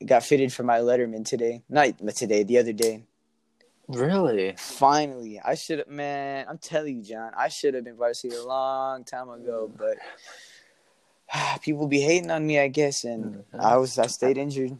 got 0.06 0.24
fitted 0.24 0.52
for 0.52 0.64
my 0.64 0.80
Letterman 0.80 1.26
today. 1.26 1.64
Not 1.70 1.98
today, 2.16 2.44
the 2.44 2.58
other 2.58 2.74
day. 2.74 3.04
Really? 3.88 4.56
Finally, 4.58 5.40
I 5.44 5.56
should 5.56 5.80
have, 5.80 5.88
man. 5.88 6.46
I'm 6.50 6.58
telling 6.58 6.98
you, 6.98 7.04
John, 7.04 7.32
I 7.38 7.50
should 7.50 7.74
have 7.74 7.84
been 7.84 7.96
varsity 7.98 8.36
a 8.36 8.44
long 8.44 9.04
time 9.04 9.30
ago, 9.30 9.72
but 9.78 9.98
people 11.62 11.88
be 11.88 12.02
hating 12.02 12.32
on 12.32 12.46
me, 12.48 12.60
I 12.60 12.70
guess, 12.70 13.04
and 13.04 13.44
Mhm. 13.54 13.60
I 13.60 13.78
was, 13.78 14.00
I 14.00 14.08
stayed 14.08 14.38
injured. 14.38 14.78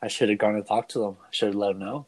I 0.00 0.08
should 0.08 0.30
have 0.30 0.38
gone 0.38 0.56
and 0.56 0.66
talked 0.66 0.92
to 0.92 1.00
them. 1.00 1.16
I 1.22 1.28
should 1.30 1.48
have 1.48 1.54
let 1.56 1.68
them 1.68 1.78
know. 1.80 2.06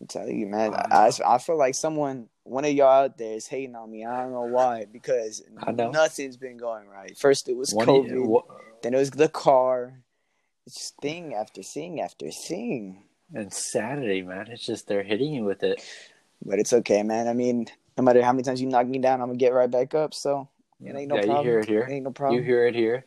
I'm 0.00 0.06
telling 0.06 0.38
you, 0.38 0.46
man. 0.46 0.74
I, 0.74 1.10
I 1.26 1.38
feel 1.38 1.56
like 1.56 1.74
someone, 1.74 2.28
one 2.42 2.64
of 2.64 2.72
y'all 2.72 3.04
out 3.04 3.16
there, 3.16 3.34
is 3.34 3.46
hating 3.46 3.74
on 3.74 3.90
me. 3.90 4.04
I 4.04 4.22
don't 4.22 4.32
know 4.32 4.42
why, 4.42 4.86
because 4.92 5.42
know. 5.72 5.90
nothing's 5.90 6.36
been 6.36 6.58
going 6.58 6.86
right. 6.86 7.16
First, 7.16 7.48
it 7.48 7.56
was 7.56 7.72
One 7.72 7.86
COVID, 7.86 8.08
you- 8.08 8.42
then 8.82 8.94
it 8.94 8.98
was 8.98 9.10
the 9.10 9.28
car. 9.28 10.02
It's 10.66 10.76
just 10.76 10.96
thing 11.00 11.34
after 11.34 11.62
thing 11.62 12.00
after 12.00 12.30
thing. 12.30 13.04
insanity, 13.34 14.22
man. 14.22 14.48
It's 14.48 14.66
just 14.66 14.86
they're 14.88 15.02
hitting 15.02 15.32
you 15.32 15.44
with 15.44 15.62
it. 15.62 15.80
But 16.44 16.58
it's 16.58 16.72
okay, 16.72 17.02
man. 17.02 17.28
I 17.28 17.32
mean, 17.32 17.66
no 17.96 18.04
matter 18.04 18.22
how 18.22 18.32
many 18.32 18.42
times 18.42 18.60
you 18.60 18.66
knock 18.66 18.86
me 18.86 18.98
down, 18.98 19.20
I'm 19.20 19.28
gonna 19.28 19.38
get 19.38 19.54
right 19.54 19.70
back 19.70 19.94
up. 19.94 20.12
So 20.12 20.48
it 20.84 20.94
ain't 20.94 21.08
no 21.08 21.16
yeah, 21.16 21.22
problem. 21.22 21.46
you 21.46 21.50
hear 21.52 21.60
it 21.60 21.68
here. 21.68 21.82
It 21.82 21.92
ain't 21.92 22.04
no 22.04 22.10
problem. 22.10 22.38
You 22.38 22.44
hear 22.44 22.66
it 22.66 22.74
here. 22.74 23.04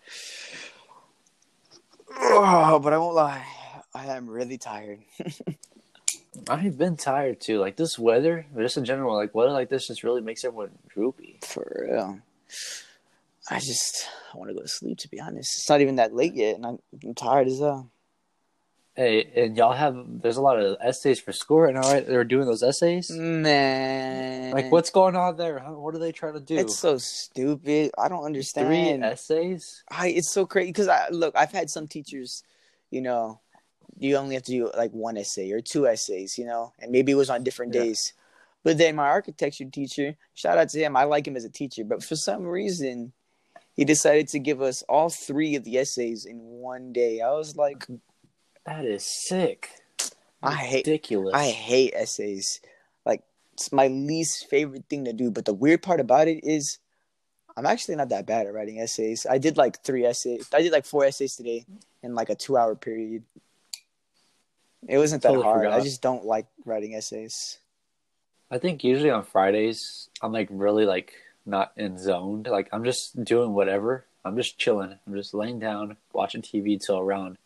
Oh, 2.18 2.80
but 2.84 2.94
I 2.94 2.98
won't 2.98 3.16
lie. 3.16 3.46
I 3.94 4.06
am 4.08 4.30
really 4.30 4.58
tired. 4.58 5.00
I've 6.48 6.78
been 6.78 6.98
tired 6.98 7.42
too. 7.42 7.60
Like 7.60 7.76
this 7.76 7.98
weather, 7.98 8.46
just 8.58 8.78
in 8.78 8.86
general, 8.86 9.16
like 9.16 9.34
weather 9.36 9.52
like 9.52 9.70
this 9.70 9.88
just 9.88 10.04
really 10.04 10.22
makes 10.22 10.44
everyone 10.44 10.72
droopy. 10.88 11.40
For 11.44 11.88
real. 11.90 12.20
I 13.50 13.60
just 13.60 14.08
I 14.34 14.38
want 14.38 14.50
to 14.50 14.56
go 14.56 14.62
to 14.62 14.68
sleep. 14.68 14.98
To 15.00 15.10
be 15.10 15.20
honest, 15.20 15.58
it's 15.58 15.70
not 15.70 15.82
even 15.82 15.96
that 15.96 16.14
late 16.14 16.36
yet, 16.36 16.56
and 16.56 16.66
I'm, 16.66 16.80
I'm 17.04 17.16
tired 17.16 17.48
as 17.48 17.60
hell. 17.60 17.90
Hey, 18.96 19.32
and 19.36 19.56
y'all 19.56 19.72
have 19.72 19.96
there's 20.22 20.38
a 20.38 20.42
lot 20.42 20.60
of 20.60 20.78
essays 20.82 21.20
for 21.20 21.32
school 21.32 21.62
right 21.62 21.74
now, 21.74 21.82
right? 21.82 22.06
They're 22.06 22.26
doing 22.26 22.46
those 22.46 22.62
essays. 22.62 23.10
Man, 23.10 24.52
Like 24.52 24.72
what's 24.72 24.90
going 24.90 25.16
on 25.16 25.38
there? 25.38 25.60
What 25.60 25.96
are 25.96 26.00
they 26.00 26.12
trying 26.12 26.34
to 26.34 26.42
do? 26.42 26.58
It's 26.58 26.78
so 26.78 26.98
stupid. 26.98 27.92
I 27.98 28.10
don't 28.10 28.26
understand. 28.26 28.68
Three 28.68 28.94
understand. 28.94 29.04
essays. 29.14 29.84
I 29.90 30.10
it's 30.10 30.32
so 30.32 30.46
crazy 30.46 30.70
because 30.70 30.90
I 30.90 31.10
look. 31.10 31.36
I've 31.36 31.52
had 31.52 31.70
some 31.70 31.88
teachers, 31.88 32.44
you 32.92 33.02
know, 33.02 33.40
you 33.98 34.16
only 34.16 34.36
have 34.36 34.44
to 34.44 34.52
do 34.52 34.72
like 34.78 34.92
one 34.92 35.18
essay 35.18 35.52
or 35.52 35.62
two 35.62 35.88
essays, 35.88 36.38
you 36.38 36.46
know, 36.46 36.74
and 36.80 36.92
maybe 36.92 37.12
it 37.12 37.16
was 37.16 37.30
on 37.30 37.44
different 37.44 37.74
Yeah. 37.74 37.84
days. 37.84 38.14
But 38.64 38.78
then 38.78 38.96
my 38.96 39.08
architecture 39.08 39.66
teacher, 39.66 40.16
shout 40.34 40.58
out 40.58 40.70
to 40.70 40.80
him. 40.80 40.96
I 40.98 41.06
like 41.06 41.28
him 41.28 41.38
as 41.38 41.46
a 41.46 41.50
teacher, 41.50 41.84
but 41.84 42.04
for 42.04 42.16
some 42.16 42.44
reason, 42.44 43.14
he 43.74 43.86
decided 43.86 44.28
to 44.30 44.40
give 44.40 44.62
us 44.62 44.84
all 44.84 45.10
three 45.10 45.56
of 45.56 45.64
the 45.64 45.78
essays 45.78 46.26
in 46.26 46.38
one 46.40 46.92
day. 46.92 47.22
I 47.22 47.32
was 47.32 47.56
like, 47.56 47.88
That 48.66 48.86
is 48.86 49.06
sick. 49.06 49.70
I 50.44 50.54
hate 50.54 50.86
ridiculous. 50.88 51.34
I 51.34 51.48
hate 51.50 51.94
essays. 51.96 52.62
Like 53.06 53.24
it's 53.54 53.72
my 53.72 53.88
least 53.88 54.50
favorite 54.50 54.86
thing 54.90 55.06
to 55.06 55.14
do. 55.14 55.32
But 55.32 55.46
the 55.46 55.54
weird 55.54 55.82
part 55.82 56.00
about 56.00 56.28
it 56.28 56.44
is 56.44 56.80
I'm 57.58 57.66
actually 57.66 57.96
not 57.96 58.10
that 58.10 58.26
bad 58.26 58.48
at 58.48 58.54
writing 58.54 58.80
essays. 58.80 59.26
I 59.30 59.38
did 59.38 59.58
like 59.58 59.84
three 59.84 60.06
essays. 60.06 60.48
I 60.54 60.62
did 60.62 60.72
like 60.72 60.86
four 60.86 61.04
essays 61.04 61.36
today 61.36 61.66
in 62.04 62.16
like 62.16 62.30
a 62.30 62.36
two 62.36 62.56
hour 62.58 62.76
period. 62.76 63.24
It 64.88 64.98
wasn't 64.98 65.24
that 65.24 65.30
Totally 65.30 65.44
hard. 65.44 65.68
I 65.68 65.82
just 65.82 66.02
don't 66.02 66.26
like 66.26 66.48
writing 66.66 66.96
essays. 66.96 67.60
I 68.52 68.58
think 68.58 68.84
usually 68.84 69.12
on 69.12 69.24
Fridays 69.24 70.10
I'm 70.22 70.32
like 70.32 70.48
really 70.52 70.86
like 70.86 71.14
not 71.46 71.72
in 71.76 71.98
zoned. 71.98 72.48
Like 72.48 72.70
I'm 72.72 72.84
just 72.84 73.24
doing 73.24 73.54
whatever. 73.54 74.06
I'm 74.24 74.36
just 74.36 74.58
chilling. 74.58 74.98
I'm 75.06 75.16
just 75.16 75.34
laying 75.34 75.60
down, 75.60 75.98
watching 76.14 76.42
TV 76.42 76.80
till 76.80 77.00
around 77.00 77.38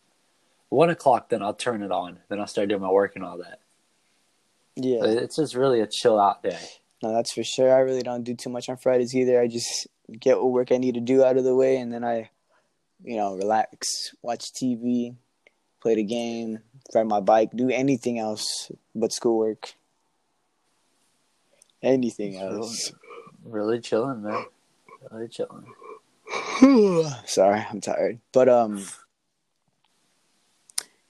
one 0.68 0.90
o'clock. 0.90 1.28
Then 1.28 1.42
I'll 1.42 1.54
turn 1.54 1.82
it 1.82 1.90
on. 1.90 2.18
Then 2.28 2.40
I'll 2.40 2.46
start 2.46 2.68
doing 2.68 2.82
my 2.82 2.90
work 2.90 3.16
and 3.16 3.24
all 3.24 3.38
that. 3.38 3.60
Yeah. 4.76 4.98
But 5.00 5.10
It's 5.10 5.36
just 5.36 5.54
really 5.54 5.80
a 5.80 5.86
chill 5.86 6.18
out 6.18 6.42
day. 6.42 6.58
No, 7.02 7.12
that's 7.12 7.32
for 7.32 7.44
sure. 7.44 7.74
I 7.74 7.80
really 7.80 8.02
don't 8.02 8.24
do 8.24 8.34
too 8.34 8.50
much 8.50 8.68
on 8.68 8.76
Fridays 8.76 9.14
either. 9.14 9.40
I 9.40 9.46
just 9.46 9.86
get 10.18 10.38
what 10.38 10.52
work 10.52 10.72
I 10.72 10.78
need 10.78 10.94
to 10.94 11.00
do 11.00 11.22
out 11.24 11.36
of 11.36 11.44
the 11.44 11.54
way 11.54 11.76
and 11.76 11.92
then 11.92 12.04
I, 12.04 12.30
you 13.02 13.16
know, 13.16 13.34
relax, 13.36 14.14
watch 14.22 14.52
TV, 14.52 15.14
play 15.80 15.94
the 15.94 16.02
game, 16.02 16.60
ride 16.94 17.06
my 17.06 17.20
bike, 17.20 17.50
do 17.54 17.70
anything 17.70 18.18
else 18.18 18.70
but 18.94 19.12
schoolwork. 19.12 19.74
Anything 21.82 22.36
else. 22.36 22.92
Really 23.44 23.80
chilling, 23.80 24.22
man. 24.22 24.46
Really 25.10 25.28
chilling. 25.28 25.66
Sorry, 27.26 27.66
I'm 27.70 27.80
tired. 27.80 28.20
But 28.32 28.48
um 28.48 28.84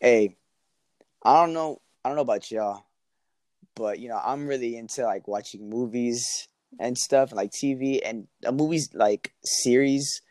hey, 0.01 0.37
I 1.23 1.41
don't 1.41 1.55
know 1.55 1.81
I 2.05 2.09
don't 2.09 2.17
know 2.17 2.23
about 2.23 2.51
y'all, 2.51 2.85
but 3.75 3.99
you 3.99 4.09
know, 4.09 4.21
I'm 4.23 4.47
really 4.47 4.77
into 4.77 5.05
like 5.05 5.27
watching 5.27 5.71
movies 5.71 6.49
and 6.79 6.99
stuff, 6.99 7.33
like 7.33 7.51
TV 7.51 8.01
and 8.05 8.27
a 8.45 8.53
movies 8.53 8.91
like 8.95 9.33
series. 9.45 10.23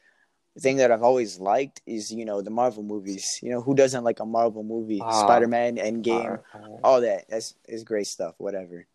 The 0.55 0.61
thing 0.61 0.77
that 0.77 0.91
I've 0.91 1.01
always 1.01 1.39
liked 1.39 1.81
is, 1.87 2.11
you 2.11 2.25
know, 2.25 2.41
the 2.41 2.51
Marvel 2.51 2.83
movies. 2.83 3.25
You 3.41 3.49
know, 3.49 3.61
who 3.61 3.73
doesn't 3.73 4.03
like 4.03 4.19
a 4.19 4.25
Marvel 4.25 4.63
movie? 4.63 4.99
Ah. 5.01 5.23
Spider 5.23 5.47
Man, 5.47 5.77
Endgame, 5.77 6.39
Uh, 6.53 6.57
all 6.83 7.01
that. 7.01 7.25
That's 7.27 7.55
is 7.67 7.83
great 7.83 8.05
stuff, 8.05 8.35
whatever. 8.37 8.85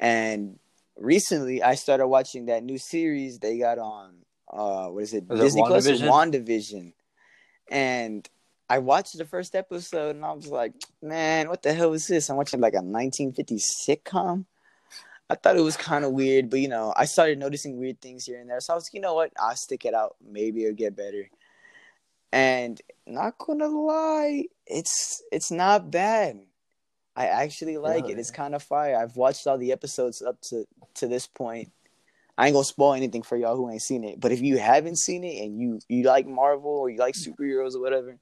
And 0.00 0.58
recently 0.96 1.62
I 1.62 1.74
started 1.74 2.06
watching 2.06 2.46
that 2.46 2.62
new 2.62 2.78
series 2.78 3.38
they 3.38 3.58
got 3.58 3.78
on 3.78 4.14
uh 4.52 4.86
what 4.86 5.02
is 5.02 5.14
it? 5.14 5.24
Is 5.30 5.40
it 5.40 5.42
Disney 5.42 5.62
Plus 5.62 5.86
WandaVision? 5.88 6.08
WandaVision. 6.08 6.92
And 7.70 8.28
I 8.68 8.78
watched 8.78 9.18
the 9.18 9.24
first 9.24 9.54
episode 9.54 10.16
and 10.16 10.24
I 10.24 10.32
was 10.32 10.46
like, 10.48 10.72
man, 11.02 11.48
what 11.48 11.62
the 11.62 11.72
hell 11.72 11.92
is 11.92 12.06
this? 12.06 12.30
I'm 12.30 12.36
watching 12.36 12.60
like 12.60 12.74
a 12.74 12.78
1950s 12.80 13.62
sitcom. 13.88 14.44
I 15.30 15.36
thought 15.36 15.56
it 15.56 15.62
was 15.62 15.76
kind 15.76 16.04
of 16.04 16.12
weird, 16.12 16.50
but 16.50 16.60
you 16.60 16.68
know, 16.68 16.92
I 16.96 17.06
started 17.06 17.38
noticing 17.38 17.78
weird 17.78 18.00
things 18.00 18.24
here 18.24 18.40
and 18.40 18.48
there. 18.48 18.60
So 18.60 18.74
I 18.74 18.76
was, 18.76 18.90
you 18.92 19.00
know 19.00 19.14
what? 19.14 19.32
I'll 19.38 19.56
stick 19.56 19.84
it 19.84 19.94
out. 19.94 20.16
Maybe 20.22 20.64
it'll 20.64 20.74
get 20.74 20.96
better. 20.96 21.28
And 22.32 22.80
not 23.06 23.38
gonna 23.38 23.68
lie, 23.68 24.44
it's 24.66 25.22
it's 25.30 25.50
not 25.50 25.90
bad. 25.90 26.40
I 27.16 27.26
actually 27.26 27.76
like 27.78 28.08
it. 28.08 28.18
It's 28.18 28.32
kind 28.32 28.54
of 28.56 28.62
fire. 28.62 28.96
I've 28.96 29.16
watched 29.16 29.46
all 29.46 29.56
the 29.56 29.70
episodes 29.72 30.20
up 30.20 30.40
to 30.48 30.64
to 30.94 31.06
this 31.06 31.26
point. 31.26 31.70
I 32.36 32.46
ain't 32.46 32.54
gonna 32.54 32.64
spoil 32.64 32.94
anything 32.94 33.22
for 33.22 33.36
y'all 33.36 33.56
who 33.56 33.70
ain't 33.70 33.82
seen 33.82 34.02
it. 34.02 34.18
But 34.18 34.32
if 34.32 34.40
you 34.40 34.58
haven't 34.58 34.98
seen 34.98 35.22
it 35.22 35.44
and 35.44 35.60
you 35.60 35.78
you 35.88 36.02
like 36.04 36.26
Marvel 36.26 36.70
or 36.70 36.90
you 36.90 36.98
like 36.98 37.14
superheroes 37.14 37.74
or 37.74 37.80
whatever, 37.80 38.18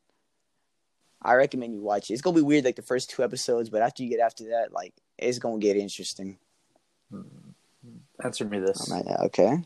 I 1.23 1.35
recommend 1.35 1.73
you 1.73 1.81
watch 1.81 2.11
it. 2.11 2.13
It's 2.13 2.23
gonna 2.23 2.37
be 2.37 2.43
weird 2.43 2.67
like 2.67 2.77
the 2.77 2.83
first 2.83 3.09
two 3.09 3.25
episodes, 3.25 3.71
but 3.71 3.81
after 3.81 4.03
you 4.03 4.11
get 4.11 4.21
after 4.21 4.51
that, 4.51 4.73
like 4.73 4.93
it's 5.17 5.39
gonna 5.39 5.59
get 5.59 5.77
interesting. 5.77 6.39
Answer 8.23 8.45
me 8.45 8.61
this: 8.61 8.91
I'm 8.91 9.07
okay. 9.27 9.59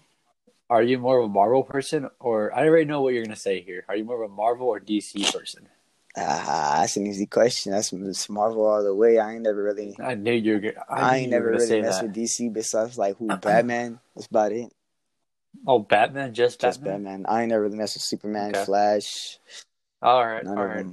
Are 0.68 0.82
you 0.82 0.98
more 0.98 1.18
of 1.18 1.26
a 1.26 1.28
Marvel 1.32 1.62
person, 1.62 2.10
or 2.18 2.54
I 2.56 2.66
already 2.66 2.86
know 2.86 3.02
what 3.02 3.14
you're 3.14 3.24
gonna 3.24 3.36
say 3.36 3.60
here? 3.60 3.84
Are 3.88 3.96
you 3.96 4.04
more 4.04 4.22
of 4.22 4.30
a 4.30 4.34
Marvel 4.34 4.66
or 4.68 4.80
DC 4.80 5.32
person? 5.32 5.68
Ah, 6.18 6.76
that's 6.80 6.96
an 6.96 7.06
easy 7.06 7.26
question. 7.26 7.72
That's, 7.72 7.92
Marvel 8.30 8.64
all 8.64 8.82
the 8.82 8.94
way. 8.94 9.18
I 9.18 9.34
ain't 9.34 9.42
never 9.42 9.62
really, 9.62 9.94
I 10.00 10.14
knew 10.14 10.32
you 10.32 10.54
were. 10.54 10.60
gonna- 10.60 10.84
I, 10.88 11.00
I, 11.00 11.16
ain't 11.18 11.30
never 11.30 11.50
really 11.50 11.82
messed 11.82 12.00
that. 12.00 12.06
with 12.06 12.16
DC 12.16 12.52
besides 12.52 12.96
like 12.96 13.18
who 13.18 13.26
Batman. 13.42 14.00
That's 14.14 14.26
about 14.26 14.52
it. 14.52 14.72
Oh, 15.66 15.78
Batman, 15.78 16.32
just 16.32 16.60
Just 16.60 16.80
Batman. 16.80 17.22
Batman. 17.22 17.26
I 17.28 17.42
ain't 17.42 17.50
never 17.50 17.62
really 17.64 17.76
messed 17.76 17.96
with 17.96 18.02
Superman, 18.02 18.50
Okay. 18.50 18.64
Flash. 18.64 19.38
All 20.00 20.26
right, 20.26 20.46
all 20.46 20.54
right. 20.54 20.86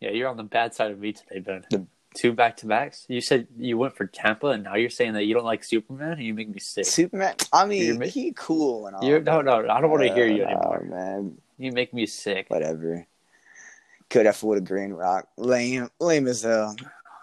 Yeah, 0.00 0.10
you're 0.10 0.28
on 0.28 0.36
the 0.36 0.42
bad 0.42 0.74
side 0.74 0.90
of 0.90 0.98
me 0.98 1.12
today, 1.12 1.40
Ben. 1.40 1.64
The- 1.70 1.86
Two 2.14 2.32
back 2.32 2.56
to 2.58 2.66
backs. 2.66 3.04
You 3.08 3.20
said 3.20 3.48
you 3.58 3.76
went 3.76 3.96
for 3.96 4.06
Tampa, 4.06 4.48
and 4.48 4.64
now 4.64 4.74
you're 4.76 4.90
saying 4.90 5.12
that 5.12 5.24
you 5.24 5.34
don't 5.34 5.44
like 5.44 5.62
Superman, 5.62 6.12
and 6.12 6.22
you 6.22 6.34
make 6.34 6.48
me 6.48 6.58
sick. 6.58 6.86
Superman. 6.86 7.34
I 7.52 7.60
You're 7.66 7.68
mean, 7.94 7.98
ma- 7.98 8.06
he 8.06 8.32
cool 8.34 8.86
and 8.86 8.96
all. 8.96 9.04
You're, 9.04 9.20
no, 9.20 9.40
no, 9.42 9.68
I 9.68 9.80
don't 9.80 9.90
want 9.90 10.02
to 10.04 10.12
hear 10.12 10.26
you 10.26 10.42
Uh, 10.44 10.46
anymore. 10.46 10.86
man. 10.88 11.38
You 11.58 11.72
make 11.72 11.92
me 11.92 12.06
sick. 12.06 12.46
Whatever. 12.48 13.06
Could 14.10 14.24
have 14.26 14.42
with 14.42 14.58
a 14.58 14.62
green 14.62 14.92
rock. 14.92 15.28
Lame, 15.36 15.90
lame 16.00 16.26
as 16.28 16.42
hell. 16.42 16.74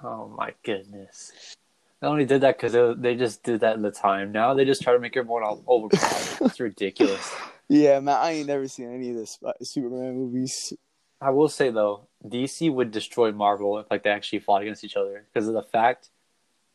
Oh 0.04 0.28
my 0.38 0.54
goodness. 0.64 1.56
They 2.00 2.08
only 2.08 2.26
did 2.26 2.42
that 2.42 2.58
because 2.58 2.74
they, 2.74 2.94
they 2.96 3.16
just 3.16 3.42
did 3.42 3.62
that 3.62 3.76
in 3.76 3.82
the 3.82 3.90
time. 3.92 4.32
Now 4.32 4.54
they 4.54 4.66
just 4.66 4.84
try 4.84 4.94
to 4.94 5.00
make 5.00 5.18
everyone 5.18 5.42
all 5.44 5.64
overpowered. 5.68 6.48
it's 6.52 6.60
ridiculous. 6.60 7.34
Yeah, 7.68 8.00
man. 8.00 8.16
I 8.20 8.34
ain't 8.34 8.46
never 8.48 8.68
seen 8.68 8.94
any 8.94 9.10
of 9.10 9.16
the 9.16 9.54
Superman 9.64 10.14
movies. 10.14 10.72
I 11.20 11.32
will 11.32 11.50
say 11.50 11.72
though, 11.72 12.06
DC 12.30 12.72
would 12.74 12.92
destroy 12.92 13.32
Marvel 13.32 13.78
if 13.80 13.90
like 13.90 14.04
they 14.04 14.10
actually 14.10 14.40
fought 14.40 14.62
against 14.62 14.84
each 14.84 14.96
other 14.96 15.26
because 15.34 15.48
of 15.48 15.54
the 15.54 15.64
fact 15.64 16.10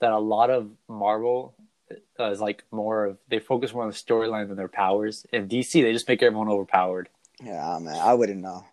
that 0.00 0.12
a 0.12 0.18
lot 0.18 0.50
of 0.50 0.70
Marvel 0.88 1.54
uh, 2.18 2.30
is 2.30 2.40
like 2.40 2.64
more 2.70 3.06
of 3.06 3.18
they 3.28 3.38
focus 3.38 3.72
more 3.72 3.82
on 3.82 3.88
the 3.88 3.94
storyline 3.94 4.48
than 4.48 4.56
their 4.56 4.68
powers. 4.68 5.26
In 5.32 5.48
DC, 5.48 5.82
they 5.82 5.92
just 5.92 6.08
make 6.08 6.22
everyone 6.22 6.48
overpowered. 6.48 7.08
Yeah, 7.42 7.78
man. 7.80 7.96
I 7.96 8.14
wouldn't 8.14 8.40
know. 8.40 8.64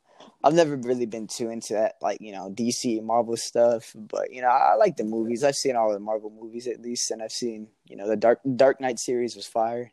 I've 0.43 0.53
never 0.53 0.75
really 0.75 1.05
been 1.05 1.27
too 1.27 1.50
into 1.50 1.74
that, 1.74 1.96
like 2.01 2.22
you 2.22 2.31
know, 2.31 2.51
DC 2.53 3.03
Marvel 3.03 3.38
stuff. 3.38 3.93
But 3.96 4.31
you 4.31 4.41
know, 4.41 4.50
I 4.50 4.75
like 4.75 4.96
the 4.96 5.03
movies. 5.03 5.43
I've 5.43 5.55
seen 5.55 5.75
all 5.75 5.91
the 5.91 6.00
Marvel 6.00 6.29
movies 6.29 6.67
at 6.67 6.81
least, 6.81 7.12
and 7.12 7.24
I've 7.24 7.31
seen 7.31 7.67
you 7.88 7.96
know 7.96 8.07
the 8.07 8.15
Dark 8.15 8.39
Dark 8.55 8.79
Knight 8.79 9.00
series 9.00 9.36
was 9.36 9.48
fire. 9.48 9.91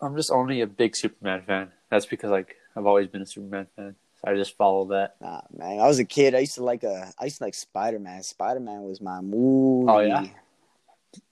I'm 0.00 0.16
just 0.16 0.30
only 0.30 0.60
a 0.60 0.66
big 0.66 0.96
Superman 0.96 1.42
fan. 1.42 1.72
That's 1.90 2.06
because 2.06 2.30
like 2.30 2.56
I've 2.76 2.86
always 2.86 3.08
been 3.08 3.22
a 3.22 3.26
Superman 3.26 3.66
fan, 3.76 3.96
so 4.20 4.30
I 4.30 4.34
just 4.34 4.56
follow 4.56 4.86
that. 4.86 5.16
Nah, 5.20 5.42
man. 5.56 5.80
I 5.80 5.86
was 5.86 5.98
a 5.98 6.04
kid. 6.04 6.34
I 6.34 6.40
used 6.40 6.56
to 6.56 6.64
like 6.64 6.82
a. 6.82 7.12
I 7.18 7.24
used 7.24 7.38
to 7.38 7.44
like 7.44 7.54
Spider 7.54 7.98
Man. 7.98 8.22
Spider 8.22 8.60
Man 8.60 8.82
was 8.82 9.00
my 9.00 9.20
movie. 9.20 9.90
Oh, 9.90 10.00
yeah? 10.00 10.26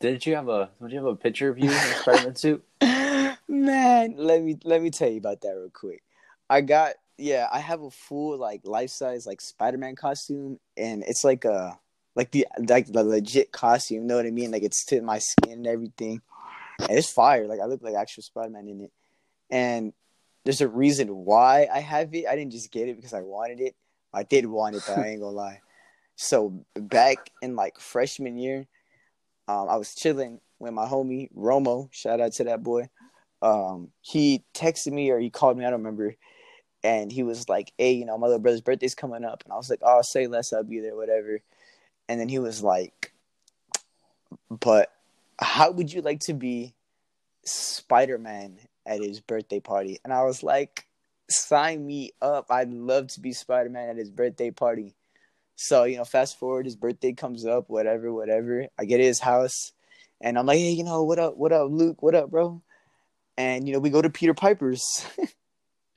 Didn't 0.01 0.27
you 0.27 0.35
have 0.35 0.49
a? 0.49 0.71
Did 0.81 0.93
you 0.93 0.99
have 0.99 1.07
a 1.07 1.17
picture 1.17 1.49
of 1.49 1.59
you 1.59 1.71
in 1.71 1.77
a 1.77 1.95
Spider-Man 1.95 2.37
suit? 2.37 2.65
Man, 3.49 4.15
let 4.17 4.43
me 4.43 4.57
let 4.65 4.83
me 4.83 4.91
tell 4.91 5.09
you 5.09 5.19
about 5.19 5.41
that 5.43 5.51
real 5.51 5.71
quick. 5.71 6.03
I 6.49 6.61
got 6.61 6.95
yeah, 7.19 7.49
I 7.53 7.61
have 7.61 7.83
a 7.83 7.91
full 7.91 8.39
like 8.39 8.63
life 8.65 8.91
size 8.91 9.27
like 9.27 9.41
Spider 9.41 9.79
Man 9.79 9.97
costume, 9.97 10.59
and 10.77 11.05
it's 11.07 11.25
like 11.25 11.45
a 11.45 11.79
like 12.15 12.31
the 12.31 12.47
like 12.69 12.87
the 12.87 13.05
legit 13.05 13.53
costume. 13.53 14.03
You 14.03 14.05
know 14.05 14.17
what 14.17 14.27
I 14.27 14.31
mean? 14.31 14.51
Like 14.51 14.63
it's 14.63 14.85
to 14.87 15.01
my 15.03 15.19
skin 15.19 15.53
and 15.53 15.67
everything. 15.67 16.21
And 16.79 16.99
it's 16.99 17.11
fire. 17.11 17.47
Like 17.47 17.61
I 17.61 17.67
look 17.67 17.83
like 17.83 17.95
actual 17.95 18.23
Spider 18.23 18.51
Man 18.51 18.69
in 18.69 18.81
it. 18.83 18.93
And 19.51 19.93
there's 20.47 20.61
a 20.61 20.69
reason 20.69 21.09
why 21.09 21.69
I 21.75 21.81
have 21.81 22.15
it. 22.15 22.27
I 22.29 22.37
didn't 22.37 22.53
just 22.53 22.71
get 22.71 22.89
it 22.89 22.95
because 22.95 23.13
I 23.13 23.21
wanted 23.21 23.61
it. 23.61 23.75
I 24.15 24.23
did 24.23 24.47
want 24.47 24.77
it, 24.77 24.85
though. 24.87 24.95
I 24.95 25.09
ain't 25.09 25.21
gonna 25.21 25.33
lie. 25.37 25.61
So 26.15 26.65
back 26.75 27.19
in 27.43 27.57
like 27.57 27.81
freshman 27.81 28.39
year, 28.39 28.69
um, 29.49 29.69
I 29.69 29.77
was 29.77 29.95
chilling 29.97 30.41
with 30.61 30.73
my 30.73 30.87
homie 30.87 31.31
Romo. 31.37 31.93
Shout 31.93 32.21
out 32.21 32.33
to 32.35 32.45
that 32.45 32.63
boy. 32.63 32.89
Um, 33.43 33.89
he 34.03 34.45
texted 34.55 34.93
me 34.93 35.11
or 35.11 35.19
he 35.19 35.31
called 35.31 35.59
me. 35.59 35.65
I 35.65 35.71
don't 35.71 35.81
remember. 35.81 36.15
And 36.85 37.11
he 37.11 37.25
was 37.25 37.49
like, 37.49 37.73
"Hey, 37.77 37.95
you 37.95 38.05
know, 38.05 38.17
my 38.17 38.29
little 38.29 38.41
brother's 38.41 38.61
birthday's 38.61 38.95
coming 38.95 39.25
up," 39.25 39.43
and 39.43 39.53
I 39.53 39.57
was 39.57 39.69
like, 39.69 39.81
"Oh, 39.83 40.01
say 40.03 40.29
less. 40.29 40.53
I'll 40.53 40.63
be 40.63 40.79
there, 40.79 40.95
whatever." 40.95 41.41
And 42.09 42.21
then 42.21 42.29
he 42.29 42.39
was 42.39 42.63
like, 42.63 43.13
"But 44.49 44.93
how 45.41 45.73
would 45.73 45.93
you 45.93 46.03
like 46.03 46.21
to 46.21 46.35
be 46.35 46.75
Spider 47.45 48.19
Man 48.19 48.59
at 48.87 49.03
his 49.03 49.21
birthday 49.21 49.61
party?" 49.61 49.99
And 50.05 50.13
I 50.13 50.25
was 50.25 50.43
like, 50.43 50.87
"Sign 51.31 51.87
me 51.87 52.13
up. 52.23 52.47
I'd 52.51 52.71
love 52.71 53.09
to 53.09 53.21
be 53.21 53.33
Spider 53.33 53.71
Man 53.71 53.89
at 53.89 53.97
his 53.97 54.11
birthday 54.11 54.51
party." 54.51 54.95
So 55.57 55.85
you 55.85 55.97
know, 55.97 56.05
fast 56.05 56.39
forward, 56.39 56.67
his 56.67 56.77
birthday 56.77 57.13
comes 57.13 57.47
up, 57.47 57.69
whatever, 57.69 58.13
whatever. 58.13 58.67
I 58.79 58.85
get 58.85 59.01
his 59.01 59.21
house, 59.21 59.73
and 60.21 60.39
I'm 60.39 60.47
like, 60.47 60.59
"Hey, 60.59 60.73
you 60.73 60.85
know, 60.85 61.03
what 61.03 61.19
up? 61.19 61.37
What 61.37 61.53
up, 61.53 61.71
Luke? 61.71 62.03
What 62.03 62.15
up, 62.15 62.31
bro?" 62.31 62.63
And 63.39 63.67
you 63.67 63.75
know, 63.75 63.81
we 63.81 63.91
go 63.91 64.03
to 64.03 64.11
Peter 64.11 64.35
Piper's, 64.35 65.05